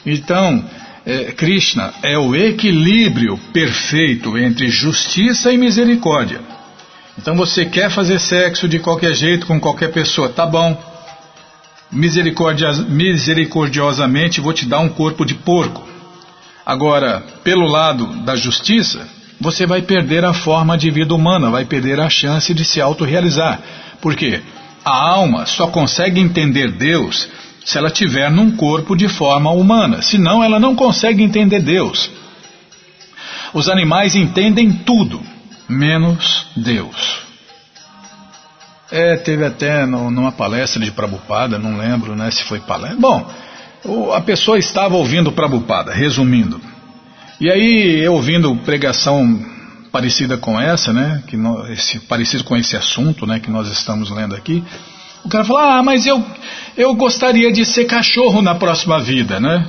[0.07, 0.65] Então,
[1.05, 6.41] é, Krishna é o equilíbrio perfeito entre justiça e misericórdia.
[7.19, 10.79] Então você quer fazer sexo de qualquer jeito com qualquer pessoa, tá bom
[11.93, 15.89] misericordiosamente vou te dar um corpo de porco.
[16.65, 19.09] Agora, pelo lado da justiça,
[19.41, 23.61] você vai perder a forma de vida humana, vai perder a chance de se autorrealizar.
[24.01, 24.41] Por quê?
[24.85, 27.29] A alma só consegue entender Deus
[27.65, 32.11] se ela tiver num corpo de forma humana, senão ela não consegue entender Deus.
[33.53, 35.21] Os animais entendem tudo,
[35.69, 37.30] menos Deus.
[38.91, 42.99] É, teve até no, numa palestra de Prabupada, não lembro né, se foi palestra.
[42.99, 43.31] Bom,
[43.85, 46.61] o, a pessoa estava ouvindo Prabupada, resumindo.
[47.41, 49.43] E aí, eu ouvindo pregação
[49.91, 54.11] parecida com essa, né, que nós, esse, parecido com esse assunto né, que nós estamos
[54.11, 54.63] lendo aqui,
[55.25, 56.25] o cara falou, ah, mas eu,
[56.77, 59.67] eu gostaria de ser cachorro na próxima vida, né?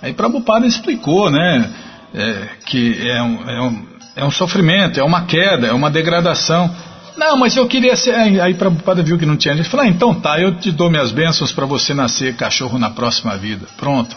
[0.00, 1.70] Aí Prabhupada explicou, né,
[2.14, 6.74] é, que é um, é, um, é um sofrimento, é uma queda, é uma degradação.
[7.18, 8.14] Não, mas eu queria ser.
[8.14, 9.52] Aí Prabhupada viu que não tinha.
[9.52, 12.90] Ele falou: ah, então tá, eu te dou minhas bênçãos para você nascer cachorro na
[12.90, 13.66] próxima vida.
[13.76, 14.16] Pronto.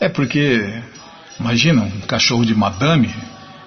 [0.00, 0.80] É porque,
[1.38, 3.14] imagina, um cachorro de madame,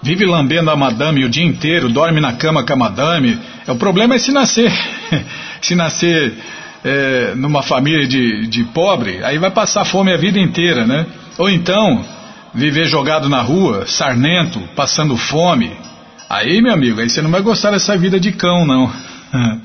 [0.01, 3.37] vive lambendo a madame o dia inteiro, dorme na cama com a madame.
[3.67, 4.73] É, o problema é se nascer.
[5.61, 6.33] se nascer
[6.83, 11.05] é, numa família de, de pobre, aí vai passar fome a vida inteira, né?
[11.37, 12.03] Ou então,
[12.51, 15.71] viver jogado na rua, sarnento, passando fome.
[16.33, 18.91] Aí, meu amigo, aí você não vai gostar dessa vida de cão, não.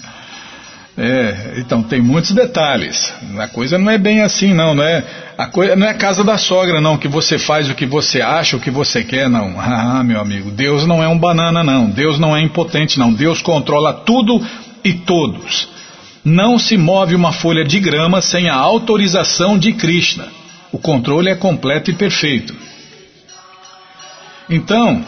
[1.00, 3.12] É, então tem muitos detalhes.
[3.38, 4.74] A coisa não é bem assim, não.
[4.74, 5.05] Não é
[5.38, 6.99] a coisa não é casa da sogra, não.
[6.99, 9.55] Que você faz o que você acha, o que você quer, não.
[9.62, 11.88] Ah, meu amigo, Deus não é um banana, não.
[11.88, 13.12] Deus não é impotente, não.
[13.12, 14.45] Deus controla tudo
[14.84, 15.68] e todos.
[16.24, 20.26] Não se move uma folha de grama sem a autorização de Krishna.
[20.72, 22.57] O controle é completo e perfeito.
[24.51, 25.07] Então,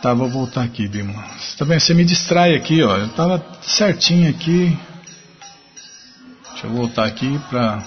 [0.00, 1.24] Tá, vou voltar aqui, Bima.
[1.56, 1.78] Tá bem?
[1.78, 2.96] Você me distrai aqui, ó.
[2.96, 4.78] Eu tava certinho aqui.
[6.52, 7.82] Deixa eu voltar aqui para.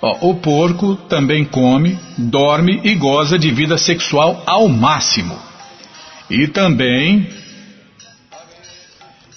[0.00, 5.38] Ó, o porco também come, dorme e goza de vida sexual ao máximo.
[6.30, 7.28] E também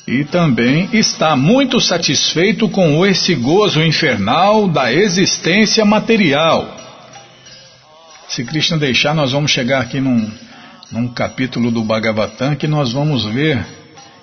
[0.08, 6.76] e também está muito satisfeito com esse gozo infernal da existência material.
[8.28, 10.32] Se Krishna deixar, nós vamos chegar aqui num,
[10.92, 13.64] num capítulo do Bhagavatam que nós vamos ver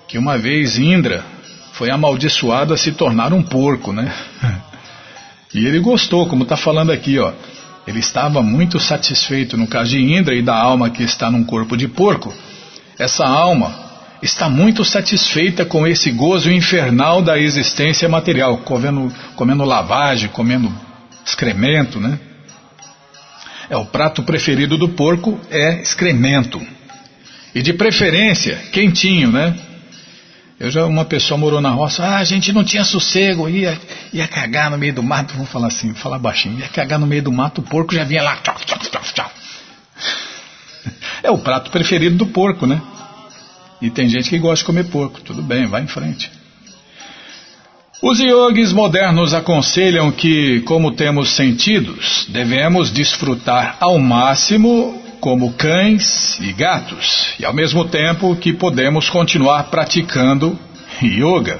[0.09, 1.25] que uma vez Indra
[1.73, 4.13] foi amaldiçoado a se tornar um porco, né?
[5.55, 7.33] E ele gostou, como está falando aqui, ó.
[7.87, 11.79] Ele estava muito satisfeito no caso de Indra e da alma que está num corpo
[11.79, 12.35] de porco.
[12.99, 13.75] Essa alma
[14.21, 20.71] está muito satisfeita com esse gozo infernal da existência material, comendo, comendo lavagem, comendo
[21.25, 22.19] excremento, né?
[23.69, 26.61] É o prato preferido do porco é excremento.
[27.55, 29.55] E de preferência, quentinho, né?
[30.59, 33.79] Eu já, uma pessoa morou na roça, ah, a gente não tinha sossego, ia,
[34.13, 37.07] ia cagar no meio do mato, vamos falar assim, vou falar baixinho, ia cagar no
[37.07, 39.31] meio do mato, o porco já vinha lá, tchau, tchau, tchau, tchau.
[41.23, 42.81] É o prato preferido do porco, né?
[43.83, 46.31] E tem gente que gosta de comer porco, tudo bem, vai em frente.
[48.03, 56.53] Os yogis modernos aconselham que, como temos sentidos, devemos desfrutar ao máximo como cães e
[56.53, 60.59] gatos, e ao mesmo tempo que podemos continuar praticando
[61.03, 61.59] yoga.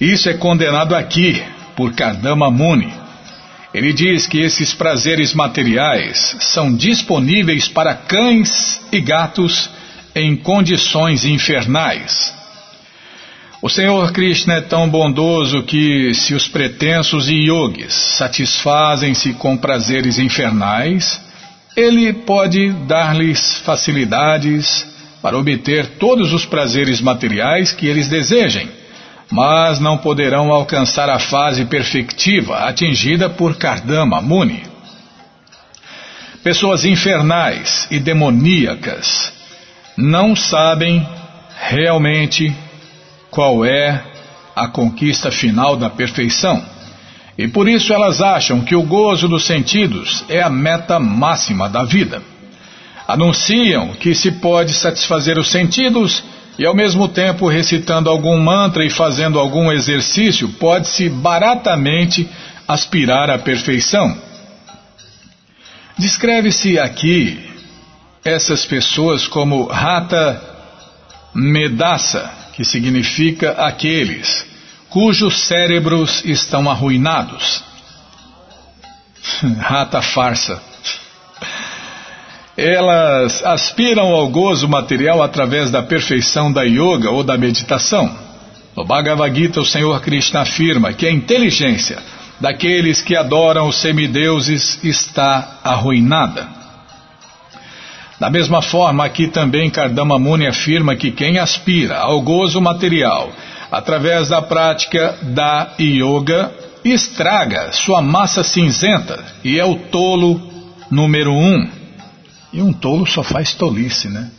[0.00, 1.42] Isso é condenado aqui
[1.76, 2.92] por Kardama Muni.
[3.74, 9.68] Ele diz que esses prazeres materiais são disponíveis para cães e gatos
[10.14, 12.39] em condições infernais.
[13.62, 21.20] O Senhor Krishna é tão bondoso que, se os pretensos yogis satisfazem-se com prazeres infernais,
[21.76, 24.86] ele pode dar-lhes facilidades
[25.20, 28.66] para obter todos os prazeres materiais que eles desejem,
[29.30, 34.62] mas não poderão alcançar a fase perfectiva atingida por Kardama Muni.
[36.42, 39.30] Pessoas infernais e demoníacas
[39.98, 41.06] não sabem
[41.58, 42.56] realmente
[43.30, 44.02] qual é
[44.54, 46.62] a conquista final da perfeição
[47.40, 51.84] e por isso elas acham que o gozo dos sentidos é a meta máxima da
[51.84, 52.22] vida.
[53.08, 56.22] Anunciam que se pode satisfazer os sentidos
[56.58, 62.28] e ao mesmo tempo recitando algum mantra e fazendo algum exercício, pode-se baratamente
[62.68, 64.14] aspirar à perfeição.
[65.96, 67.42] Descreve-se aqui
[68.22, 70.42] essas pessoas como Rata
[71.34, 74.44] Medassa, que significa aqueles
[74.90, 77.64] cujos cérebros estão arruinados.
[79.58, 80.60] Rata farsa.
[82.58, 88.14] Elas aspiram ao gozo material através da perfeição da yoga ou da meditação.
[88.76, 91.98] No Bhagavad Gita, o Senhor Krishna afirma que a inteligência
[92.38, 96.59] daqueles que adoram os semideuses está arruinada.
[98.20, 103.32] Da mesma forma, aqui também Kardama Muni afirma que quem aspira ao gozo material
[103.70, 106.52] através da prática da yoga,
[106.84, 110.38] estraga sua massa cinzenta e é o tolo
[110.90, 111.66] número um.
[112.52, 114.30] E um tolo só faz tolice, né?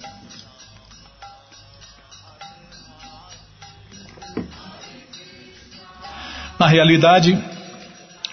[6.59, 7.35] Na realidade,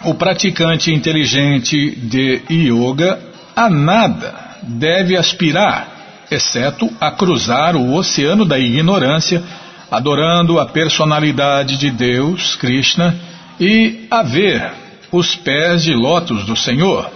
[0.04, 3.18] o praticante inteligente de yoga
[3.56, 9.42] a nada deve aspirar, exceto a cruzar o oceano da ignorância
[9.90, 13.16] adorando a personalidade de Deus, Krishna,
[13.58, 14.70] e a ver
[15.10, 17.10] os pés de lótus do Senhor.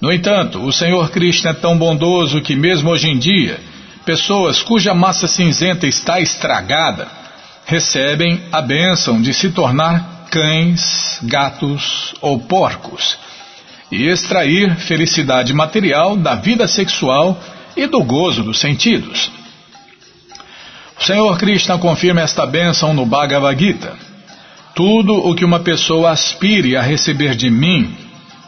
[0.00, 3.58] No entanto, o Senhor Krishna é tão bondoso que, mesmo hoje em dia,
[4.04, 7.08] pessoas cuja massa cinzenta está estragada
[7.66, 13.18] recebem a bênção de se tornar cães, gatos ou porcos
[13.90, 17.40] e extrair felicidade material da vida sexual
[17.76, 19.30] e do gozo dos sentidos.
[20.98, 23.92] O Senhor Krishna confirma esta bênção no Bhagavad Gita.
[24.74, 27.94] Tudo o que uma pessoa aspire a receber de mim,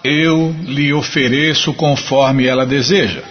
[0.02, 3.22] eu lhe ofereço conforme ela deseja.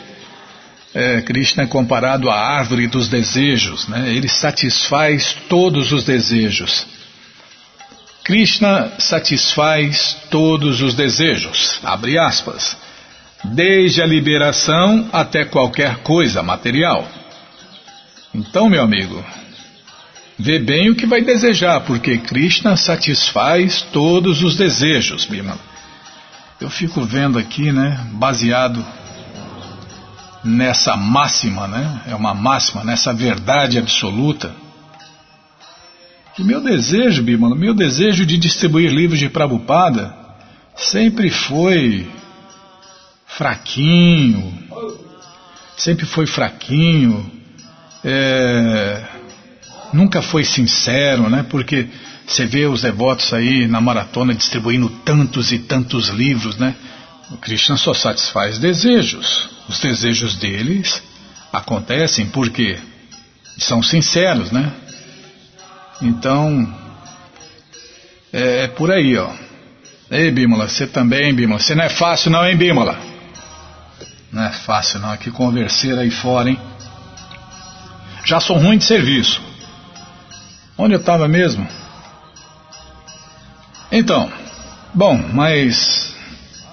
[0.94, 4.14] É, Krishna é comparado à árvore dos desejos, né?
[4.14, 6.88] ele satisfaz todos os desejos.
[8.26, 12.76] Krishna satisfaz todos os desejos, abre aspas,
[13.44, 17.08] desde a liberação até qualquer coisa material.
[18.34, 19.24] Então, meu amigo,
[20.40, 25.60] vê bem o que vai desejar, porque Krishna satisfaz todos os desejos, Bima.
[26.60, 28.84] Eu fico vendo aqui, né, baseado
[30.44, 34.65] nessa máxima, né, é uma máxima, nessa verdade absoluta.
[36.36, 40.14] Que meu desejo, Bima, meu desejo de distribuir livros de Prabhupada
[40.76, 42.06] sempre foi
[43.26, 44.54] fraquinho,
[45.78, 47.32] sempre foi fraquinho,
[48.04, 49.02] é,
[49.94, 51.46] nunca foi sincero, né?
[51.50, 51.88] Porque
[52.28, 56.76] você vê os devotos aí na maratona distribuindo tantos e tantos livros, né?
[57.32, 59.50] O Krishna só satisfaz desejos.
[59.70, 61.02] Os desejos deles
[61.54, 62.78] acontecem porque
[63.58, 64.70] são sinceros, né?
[66.02, 66.74] Então,
[68.34, 69.30] é, é por aí, ó.
[70.12, 71.60] Ei, Bímola, você também, Bímola.
[71.60, 72.98] Você não é fácil não, hein, Bímola?
[74.32, 76.60] Não é fácil não, aqui converser aí fora, hein?
[78.26, 79.42] Já sou ruim de serviço.
[80.78, 81.68] Onde eu estava mesmo?
[83.92, 84.30] Então,
[84.94, 86.14] bom, mas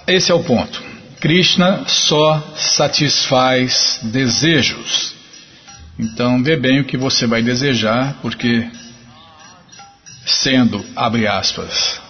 [0.06, 0.82] esse é o ponto.
[1.20, 5.14] Krishna só satisfaz desejos.
[5.96, 8.68] Então, vê bem o que você vai desejar, porque
[10.24, 12.00] sendo, abre aspas,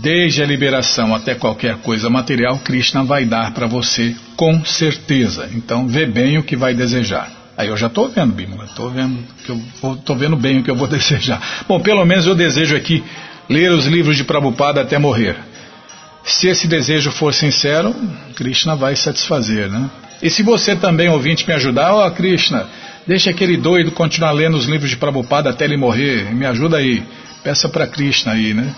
[0.00, 5.48] desde a liberação até qualquer coisa material, Krishna vai dar para você com certeza.
[5.52, 7.30] Então, vê bem o que vai desejar.
[7.56, 9.60] Aí eu já estou vendo, Bímola, estou vendo que eu
[9.94, 11.64] estou vendo bem o que eu vou desejar.
[11.66, 13.02] Bom, pelo menos eu desejo aqui
[13.48, 15.36] ler os livros de Prabhupada até morrer.
[16.22, 17.94] Se esse desejo for sincero,
[18.36, 19.90] Krishna vai satisfazer, né?
[20.22, 22.66] E se você também, ouvinte, me ajudar, ó oh, Krishna,
[23.06, 27.02] deixa aquele doido continuar lendo os livros de Prabhupada até ele morrer, me ajuda aí,
[27.42, 28.74] peça para Krishna aí, né?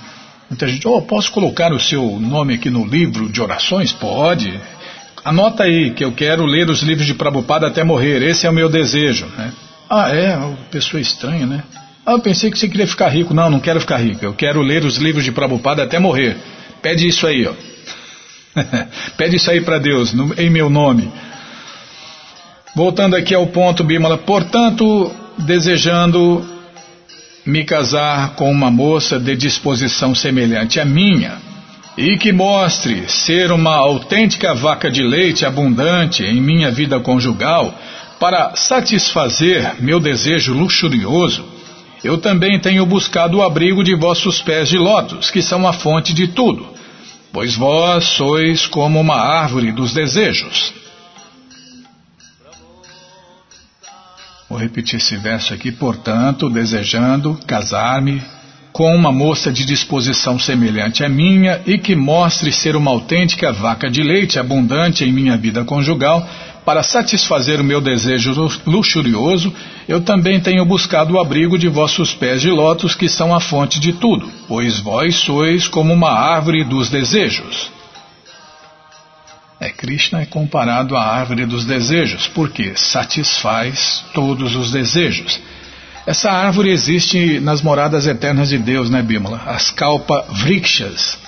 [0.48, 3.92] Muita gente, oh, posso colocar o seu nome aqui no livro de orações?
[3.92, 4.52] Pode.
[5.24, 8.52] Anota aí que eu quero ler os livros de Prabhupada até morrer, esse é o
[8.52, 9.52] meu desejo, né?
[9.88, 10.38] Ah, é,
[10.70, 11.62] pessoa estranha, né?
[12.06, 13.34] Ah, eu pensei que você queria ficar rico.
[13.34, 14.24] Não, não quero ficar rico.
[14.24, 16.36] Eu quero ler os livros de Prabhupada até morrer.
[16.80, 17.52] Pede isso aí, ó.
[19.16, 21.10] Pede isso aí para Deus, no, em meu nome.
[22.74, 24.18] Voltando aqui ao ponto, Bimala.
[24.18, 26.44] Portanto, desejando
[27.44, 31.38] me casar com uma moça de disposição semelhante à minha
[31.96, 37.74] e que mostre ser uma autêntica vaca de leite abundante em minha vida conjugal
[38.20, 41.60] para satisfazer meu desejo luxurioso
[42.02, 46.14] eu também tenho buscado o abrigo de vossos pés de lótus, que são a fonte
[46.14, 46.66] de tudo,
[47.32, 50.72] pois vós sois como uma árvore dos desejos.
[54.50, 55.70] Vou repetir esse verso aqui.
[55.70, 58.20] Portanto, desejando casar-me
[58.72, 63.88] com uma moça de disposição semelhante à minha e que mostre ser uma autêntica vaca
[63.88, 66.28] de leite abundante em minha vida conjugal,
[66.64, 68.32] para satisfazer o meu desejo
[68.66, 69.52] luxurioso,
[69.88, 73.78] eu também tenho buscado o abrigo de vossos pés de lótus, que são a fonte
[73.78, 77.70] de tudo, pois vós sois como uma árvore dos desejos.
[79.60, 85.38] É, Krishna é comparado à árvore dos desejos, porque satisfaz todos os desejos.
[86.06, 89.42] Essa árvore existe nas moradas eternas de Deus, né, Bímola?
[89.44, 91.18] As kalpa vrikshas.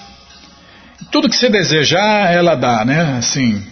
[1.10, 3.18] Tudo que você desejar, ela dá, né?
[3.18, 3.62] Assim,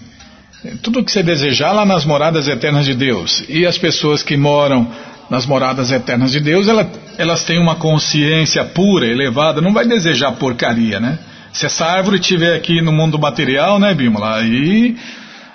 [0.83, 3.43] tudo que você desejar lá nas moradas eternas de Deus.
[3.49, 4.93] E as pessoas que moram
[5.31, 6.87] nas moradas eternas de Deus, elas,
[7.17, 11.19] elas têm uma consciência pura, elevada, não vai desejar porcaria, né?
[11.53, 14.37] Se essa árvore estiver aqui no mundo material, né, Bímola?
[14.37, 14.97] Aí,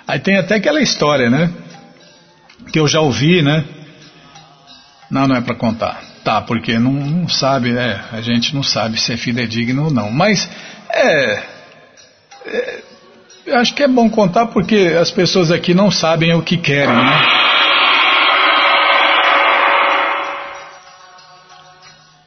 [0.06, 1.50] aí tem até aquela história, né?
[2.72, 3.64] Que eu já ouvi, né?
[5.10, 6.02] Não, não é para contar.
[6.22, 8.04] Tá, porque não, não sabe, né?
[8.12, 10.10] A gente não sabe se é fidedigno ou não.
[10.10, 10.48] Mas
[10.90, 11.42] é,
[12.46, 12.82] é
[13.54, 17.46] acho que é bom contar porque as pessoas aqui não sabem o que querem, né?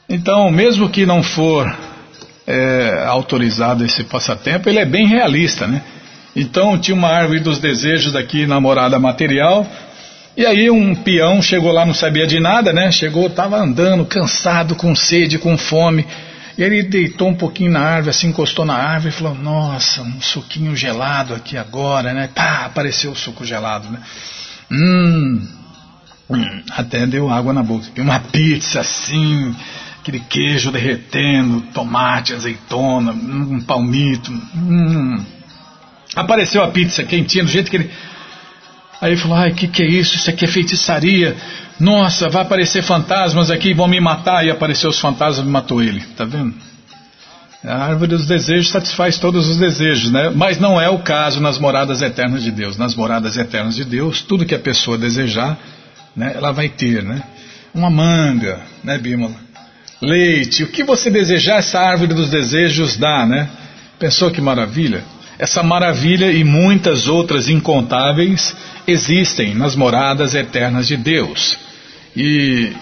[0.07, 1.71] Então, mesmo que não for
[2.49, 5.83] é, autorizado esse passatempo, ele é bem realista, né?
[6.35, 9.67] Então, tinha uma árvore dos desejos aqui na morada material,
[10.35, 12.91] e aí um peão chegou lá, não sabia de nada, né?
[12.91, 16.07] Chegou, estava andando, cansado, com sede, com fome.
[16.57, 20.19] E ele deitou um pouquinho na árvore, assim, encostou na árvore e falou: Nossa, um
[20.19, 22.29] suquinho gelado aqui agora, né?
[22.33, 23.99] Pá, apareceu o suco gelado, né?
[24.71, 25.47] Hum,
[26.29, 27.85] hum até deu água na boca.
[27.97, 29.55] Uma pizza assim,
[30.09, 34.31] aquele queijo derretendo, tomate, azeitona, um palmito.
[34.55, 35.23] Hum.
[36.15, 37.91] Apareceu a pizza quentinha, do jeito que ele.
[38.99, 40.15] Aí ele falou: Ai, o que, que é isso?
[40.15, 41.37] Isso aqui é feitiçaria.
[41.79, 44.45] Nossa, vai aparecer fantasmas aqui, vão me matar.
[44.45, 46.01] E apareceu os fantasmas e matou ele.
[46.17, 46.53] Tá vendo?
[47.63, 50.31] A árvore dos desejos satisfaz todos os desejos, né?
[50.33, 52.77] Mas não é o caso nas moradas eternas de Deus.
[52.77, 55.57] Nas moradas eternas de Deus, tudo que a pessoa desejar,
[56.15, 57.21] né, ela vai ter, né?
[57.73, 59.48] Uma manga, né, Bímola?
[60.01, 63.49] Leite, o que você desejar, essa árvore dos desejos dá, né?
[63.99, 65.03] Pensou que maravilha?
[65.37, 68.55] Essa maravilha e muitas outras incontáveis
[68.87, 71.57] existem nas moradas eternas de Deus.
[72.15, 72.73] E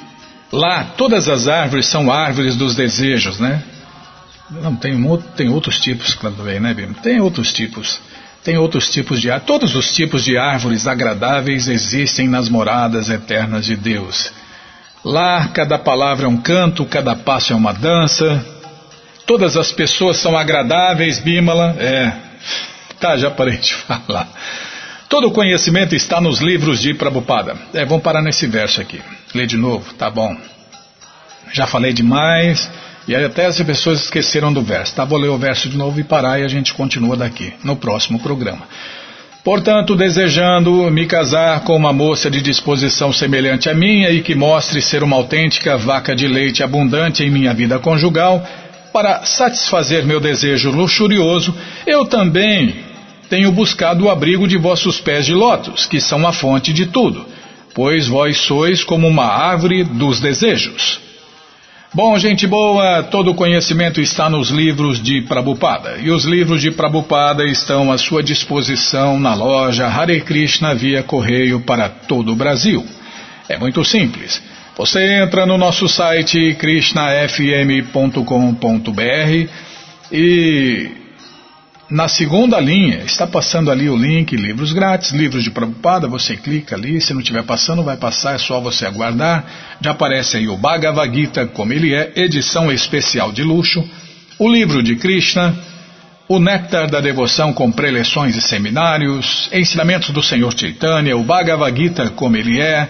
[0.52, 3.64] lá todas as árvores são árvores dos desejos, né?
[4.50, 4.96] Não, tem,
[5.36, 6.94] tem outros tipos também, né, Bim?
[6.94, 8.00] Tem outros tipos.
[8.44, 9.48] Tem outros tipos de árvores.
[9.48, 14.32] Todos os tipos de árvores agradáveis existem nas moradas eternas de Deus.
[15.04, 18.46] Lá, cada palavra é um canto, cada passo é uma dança.
[19.26, 21.76] Todas as pessoas são agradáveis, Bímala.
[21.80, 22.14] É.
[23.00, 24.28] Tá, já parei de falar.
[25.10, 27.56] Todo o conhecimento está nos livros de Prabhupada.
[27.74, 29.02] É, vamos parar nesse verso aqui.
[29.34, 30.36] Lê de novo, tá bom.
[31.54, 32.70] Já falei demais.
[33.08, 34.94] E até as pessoas esqueceram do verso.
[34.94, 37.78] Tá, vou ler o verso de novo e parar e a gente continua daqui, no
[37.78, 38.68] próximo programa.
[39.48, 44.82] Portanto, desejando me casar com uma moça de disposição semelhante à minha e que mostre
[44.82, 48.46] ser uma autêntica vaca de leite abundante em minha vida conjugal,
[48.92, 52.76] para satisfazer meu desejo luxurioso, eu também
[53.30, 57.26] tenho buscado o abrigo de vossos pés de lótus, que são a fonte de tudo,
[57.74, 61.07] pois vós sois como uma árvore dos desejos.
[61.94, 65.98] Bom, gente boa, todo o conhecimento está nos livros de Prabhupada.
[65.98, 71.62] E os livros de Prabhupada estão à sua disposição na loja Hare Krishna via correio
[71.62, 72.86] para todo o Brasil.
[73.48, 74.44] É muito simples.
[74.76, 79.50] Você entra no nosso site krishnafm.com.br
[80.12, 80.92] e
[81.90, 86.76] na segunda linha, está passando ali o link, livros grátis, livros de Prabhupada, você clica
[86.76, 89.46] ali, se não estiver passando, vai passar, é só você aguardar.
[89.80, 93.88] Já aparece aí o Bhagavad Gita, como ele é, edição especial de luxo,
[94.38, 95.58] o livro de Krishna,
[96.28, 102.10] o Néctar da Devoção com preleções e seminários, ensinamentos do Senhor Chaitanya, o Bhagavad Gita,
[102.10, 102.90] como ele é,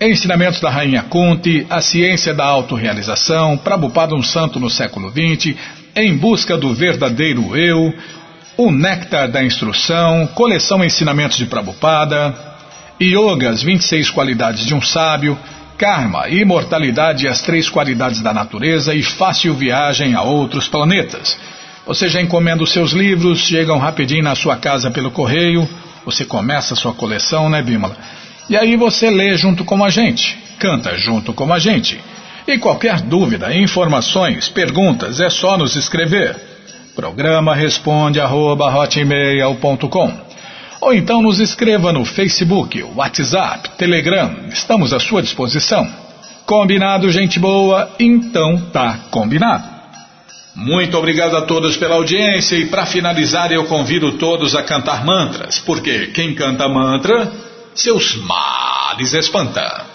[0.00, 5.54] ensinamentos da Rainha Kunti, a ciência da autorrealização, Prabhupada um santo no século XX,
[5.94, 7.92] em busca do verdadeiro eu,
[8.60, 12.34] o Néctar da Instrução, Coleção Ensinamentos de Prabhupada,
[13.00, 15.38] Yoga, as 26 qualidades de um sábio,
[15.78, 21.38] Karma, Imortalidade e as três qualidades da natureza e Fácil Viagem a outros planetas.
[21.86, 25.66] Você já encomenda os seus livros, chegam rapidinho na sua casa pelo correio,
[26.04, 27.96] você começa a sua coleção, né, Bímola?
[28.46, 31.98] E aí você lê junto com a gente, canta junto com a gente.
[32.46, 36.49] E qualquer dúvida, informações, perguntas, é só nos escrever.
[37.00, 38.70] Programa responde arroba,
[40.82, 44.30] Ou então nos escreva no Facebook, WhatsApp, Telegram.
[44.52, 45.90] Estamos à sua disposição.
[46.44, 47.90] Combinado, gente boa?
[47.98, 49.64] Então tá combinado.
[50.54, 55.58] Muito obrigado a todos pela audiência e para finalizar eu convido todos a cantar mantras,
[55.58, 57.32] porque quem canta mantra,
[57.74, 59.86] seus males espanta.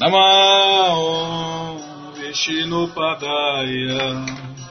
[0.00, 1.61] Namah
[2.32, 4.24] Vishnupadaya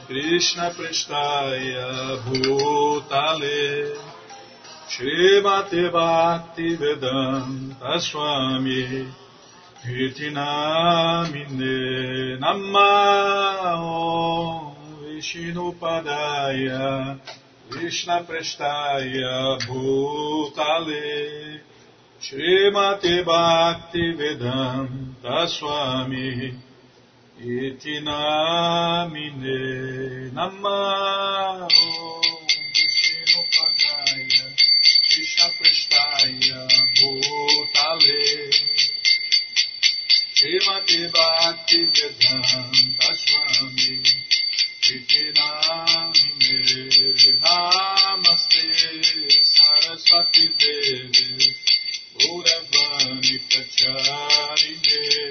[0.08, 3.94] Krishna Prestaya Bhutale
[4.90, 9.06] Srimati Bhakti Vedanta Swami
[9.80, 11.76] Kirtinamine
[12.40, 13.84] Namah
[15.06, 17.16] Vishnupadaya
[17.70, 21.60] Krishna Prestaya Bhutale
[22.20, 26.71] Srimati Bhakti Vedanta Swami
[27.42, 29.58] Iti namine
[30.30, 31.66] namah
[32.70, 34.46] Vishnu Padaya
[35.10, 36.62] Krishna Prestaya
[36.94, 38.22] Bhutale
[40.38, 43.98] Srimati Bhakti Vedanta Swami
[44.86, 46.62] Iti namine
[47.42, 48.70] Namaste
[49.50, 51.58] Saraswati Devi
[52.22, 55.21] Uravani Pacharine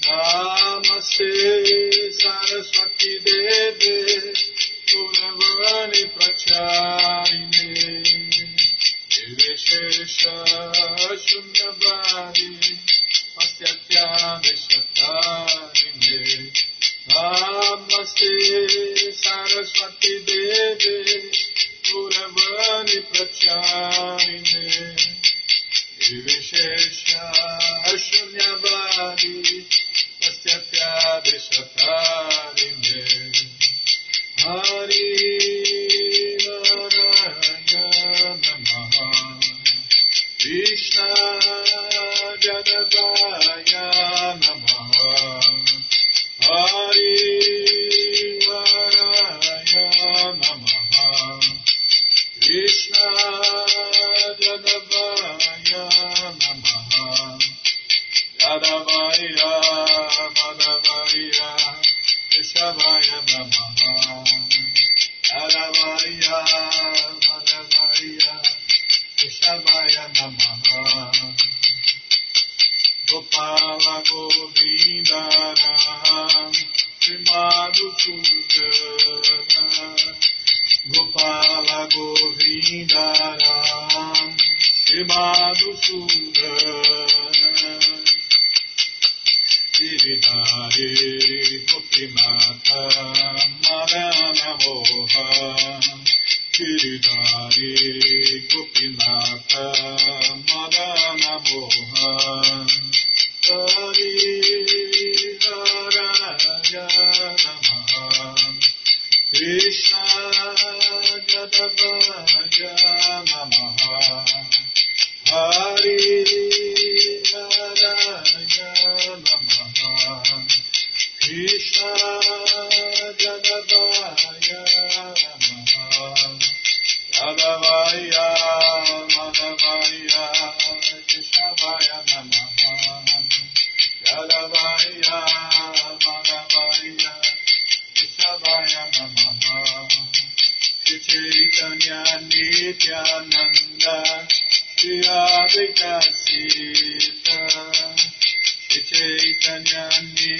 [0.04, 1.30] नामस्ते
[2.18, 3.94] सरस्वती देवे
[4.92, 7.70] गुणवाणि प्रचारिणे
[9.14, 10.18] निर्विशेष
[11.26, 12.50] शून्यवादी
[13.38, 15.08] तस्य ध्यानशतारिणे
[17.08, 18.28] Namaste
[19.12, 24.63] Saraswati Devi गुरबलि प्रचारिणे
[25.99, 26.99] निर्विशेष
[28.03, 29.59] शून्यवादी
[30.21, 30.57] तस्य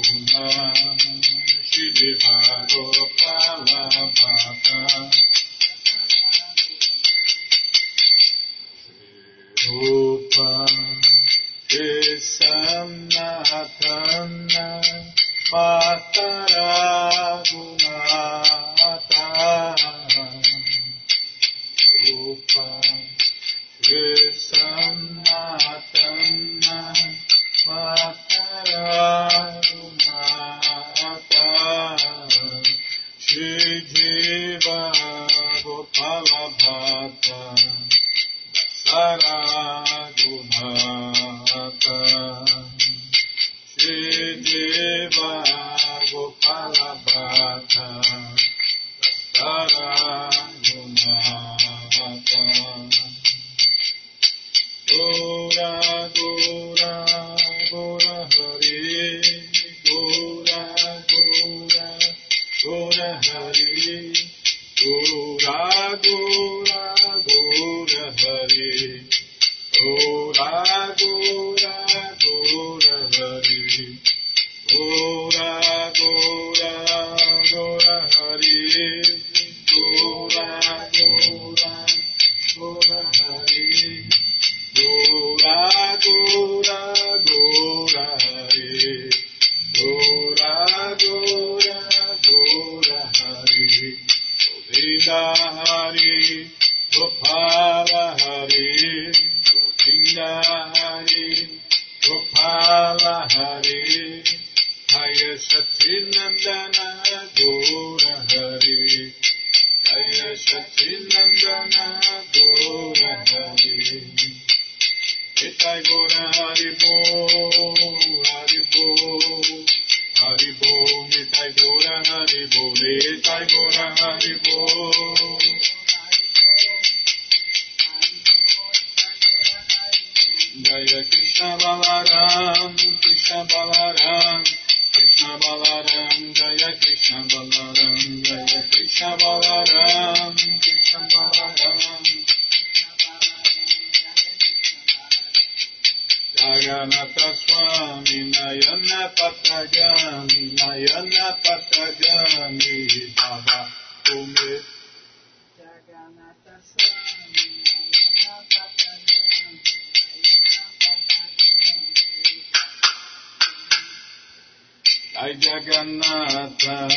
[165.20, 166.88] Jai Jagannatha,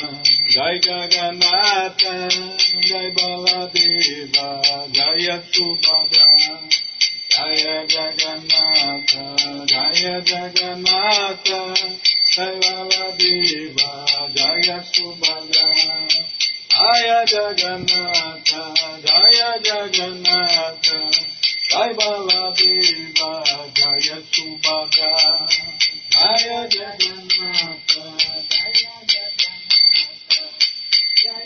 [0.47, 2.13] Jai Jagannatha,
[2.79, 4.47] Jai Baladeva,
[4.93, 6.29] Jai Subhadra,
[7.27, 9.23] Jai Jagannatha,
[9.67, 11.59] Jai Jagannatha,
[12.31, 13.91] Jai Baladeva,
[14.33, 15.67] Jai Subhadra,
[16.71, 18.63] Jai Jagannatha,
[19.03, 20.99] Jai Jagannatha,
[21.69, 23.31] Jai Baladeva,
[23.75, 25.72] Jai Subhadra,
[26.23, 28.03] Jai Jagannatha,
[28.47, 28.71] Jai
[29.11, 30.45] Jagannatha,
[31.19, 31.45] Jai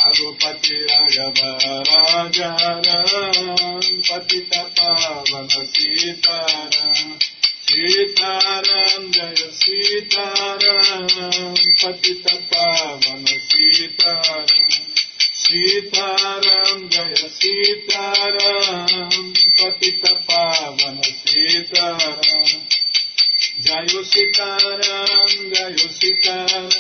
[0.07, 1.51] Agopati Raghava
[1.89, 3.57] Rajaram
[4.07, 7.38] Patita Pavana Sitaram
[7.69, 11.05] Sitaram Jaya Sitaram
[11.81, 14.49] Patita Pavana Sitaram
[15.45, 18.89] Sitaram Jaya Sitaram
[19.59, 22.19] Patita Pavana Sitaram
[23.67, 26.73] Jayo Sitaram Jayo Sitaram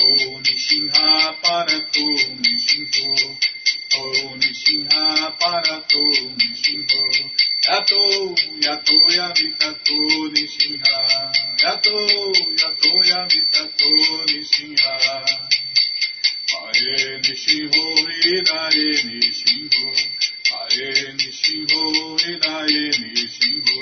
[0.01, 0.03] O
[0.43, 1.07] Nishinha
[1.43, 2.07] Parato
[2.41, 3.09] Nishinho
[3.97, 3.99] O
[4.39, 5.03] Nishinha
[5.39, 6.03] Parato
[6.37, 7.01] Nishinho
[7.67, 8.01] Yato
[8.65, 9.97] Yato Yavitato
[10.33, 10.97] Nishinha
[11.61, 11.97] Yato
[12.61, 13.91] Yato Yavitato
[14.29, 14.93] Nishinha
[16.51, 17.85] Mae Nishinho
[18.23, 19.87] Hidaye Nishinho
[20.49, 20.89] Mae
[21.19, 21.81] Nishinho
[22.21, 23.81] Hidaye Nishinho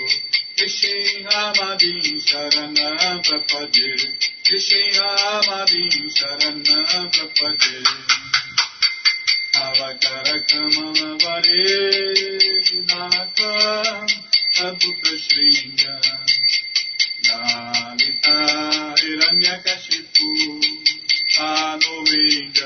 [0.58, 2.90] Nishinhamadin Sharana
[3.24, 3.90] Prapade
[4.44, 6.78] Nishinhamadin Sharana
[7.14, 7.76] Prapade
[10.24, 11.66] करकमवरे
[12.90, 13.52] नाका
[14.68, 15.84] अद्भुतशृङ्ग
[17.28, 18.36] लालिता
[19.02, 20.28] हिरण्यकशिपु
[21.36, 22.60] तानुवेङ्ग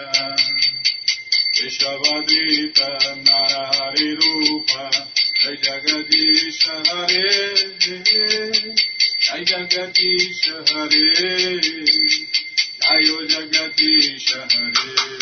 [1.58, 2.80] केशवदीत
[3.28, 4.72] नारिरूप
[5.44, 7.36] जय जगदीश हरे
[9.26, 10.42] जय जगदीश
[10.72, 11.08] हरे
[12.84, 15.22] जयो जगदीश हरे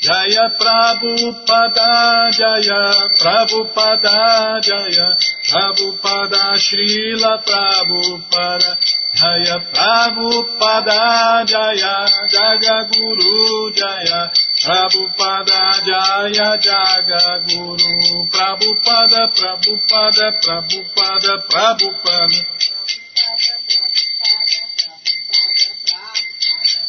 [0.00, 2.82] Jaya Prabhupada Jaya
[3.18, 5.08] Prabhupada Jaya
[5.46, 8.78] Prabhupada Srila Prabhupada
[9.14, 11.96] Jaya Prabhupada Jaya
[12.34, 22.38] Jagaguru Jaya Prabhupada Jaya Jagaguru Prabhupada Prabhupada Prabhupada Prabhupada.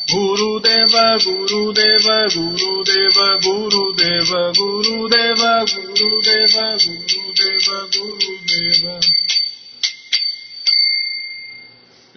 [0.09, 8.28] Guru Deva Guru Deva Guru Deva Guru Deva Guru Deva Guru Deva Guru Deva Guru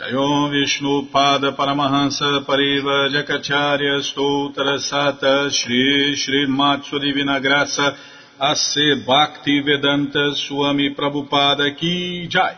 [0.02, 7.94] Jayo Vishnu Pada Paramahansa Pariva Jakacharya Stoutra Sata Shri Shri Matsu Divina Graça
[8.36, 9.04] A.C.
[9.06, 12.56] Bhakti Vedanta Swami Prabhupada Ki Jai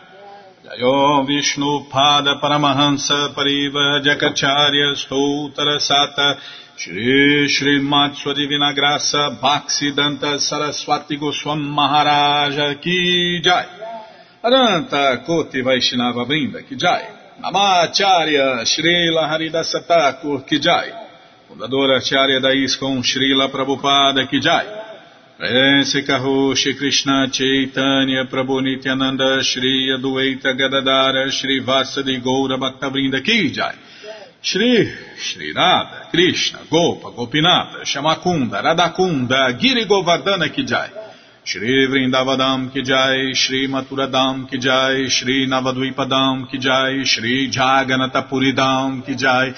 [0.65, 6.39] Jayo Vishnu Pada Paramahansa Pariva Jakacharya Stoutra Sata
[6.77, 13.67] Shri Shri Matsu Divina Graça Bhaksidanta Saraswati Goswam Maharaja Ki Jai
[14.43, 20.89] Aranta Koti Vaishnava Brinda Ki Jai Namacharya Srila Haridasa Thakur Ki Jai.
[21.49, 24.65] Fundadora Acharya da ISKCON Srila Prabhupada Ki Jai.
[25.37, 33.51] Prense Kaho Shri Krishna Chaitanya Prabhu Nityananda Shri Adueita Gadadara Shri Vasadi Goura Bhaktavrinda Ki
[33.51, 33.75] Jai.
[34.41, 41.04] Shri Shri Radha Krishna Gopa Gopinata Shamakunda Radakunda Giri Govardhana Ki Jai
[41.45, 49.15] Shri Vrindavadam Ki Jai Shri Maturadam Ki Jai Shri Navadvipadam Ki Jai Shri Jaganatapuridam Ki
[49.15, 49.53] Jai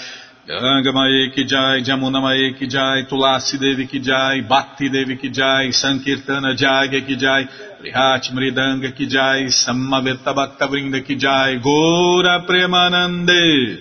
[0.48, 6.56] Gangamaye Ki Jai, Jamunamaye Ki Jai, Tulasi Devi Ki Jai, Bhakti Devi Ki Jai, Sankirtana
[6.56, 7.50] Jagya Ki Jai,
[7.82, 13.78] Prihat Mridanga Ki Jai, Samaveta Bhakta Vrinda Ki Jai, Gora Premanande.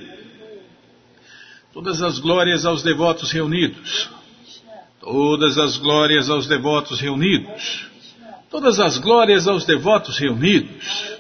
[1.72, 4.11] Todas as glórias aos devotos reunidos.
[5.00, 7.86] Todas as glórias aos devotos reunidos.
[8.51, 11.16] Todas as glórias aos devotos reunidos.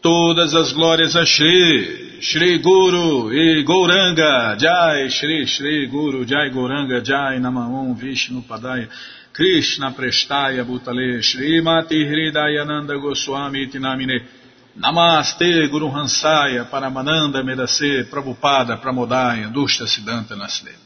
[0.00, 7.02] Todas as glórias a Shri, Shri Guru e Gouranga, Jai, Shri, Shri Guru, Jai Gouranga,
[7.02, 8.88] Jai Namaon, Vishnu Padaya,
[9.32, 14.24] Krishna Prestaya Bhutale, Shri Mati Hridayananda Goswami Tinamine,
[14.78, 20.85] Namaste Guru Hansaya, Paramananda Medase, Prabhupada, Pramodaya, Dushta Siddhanta Nasle.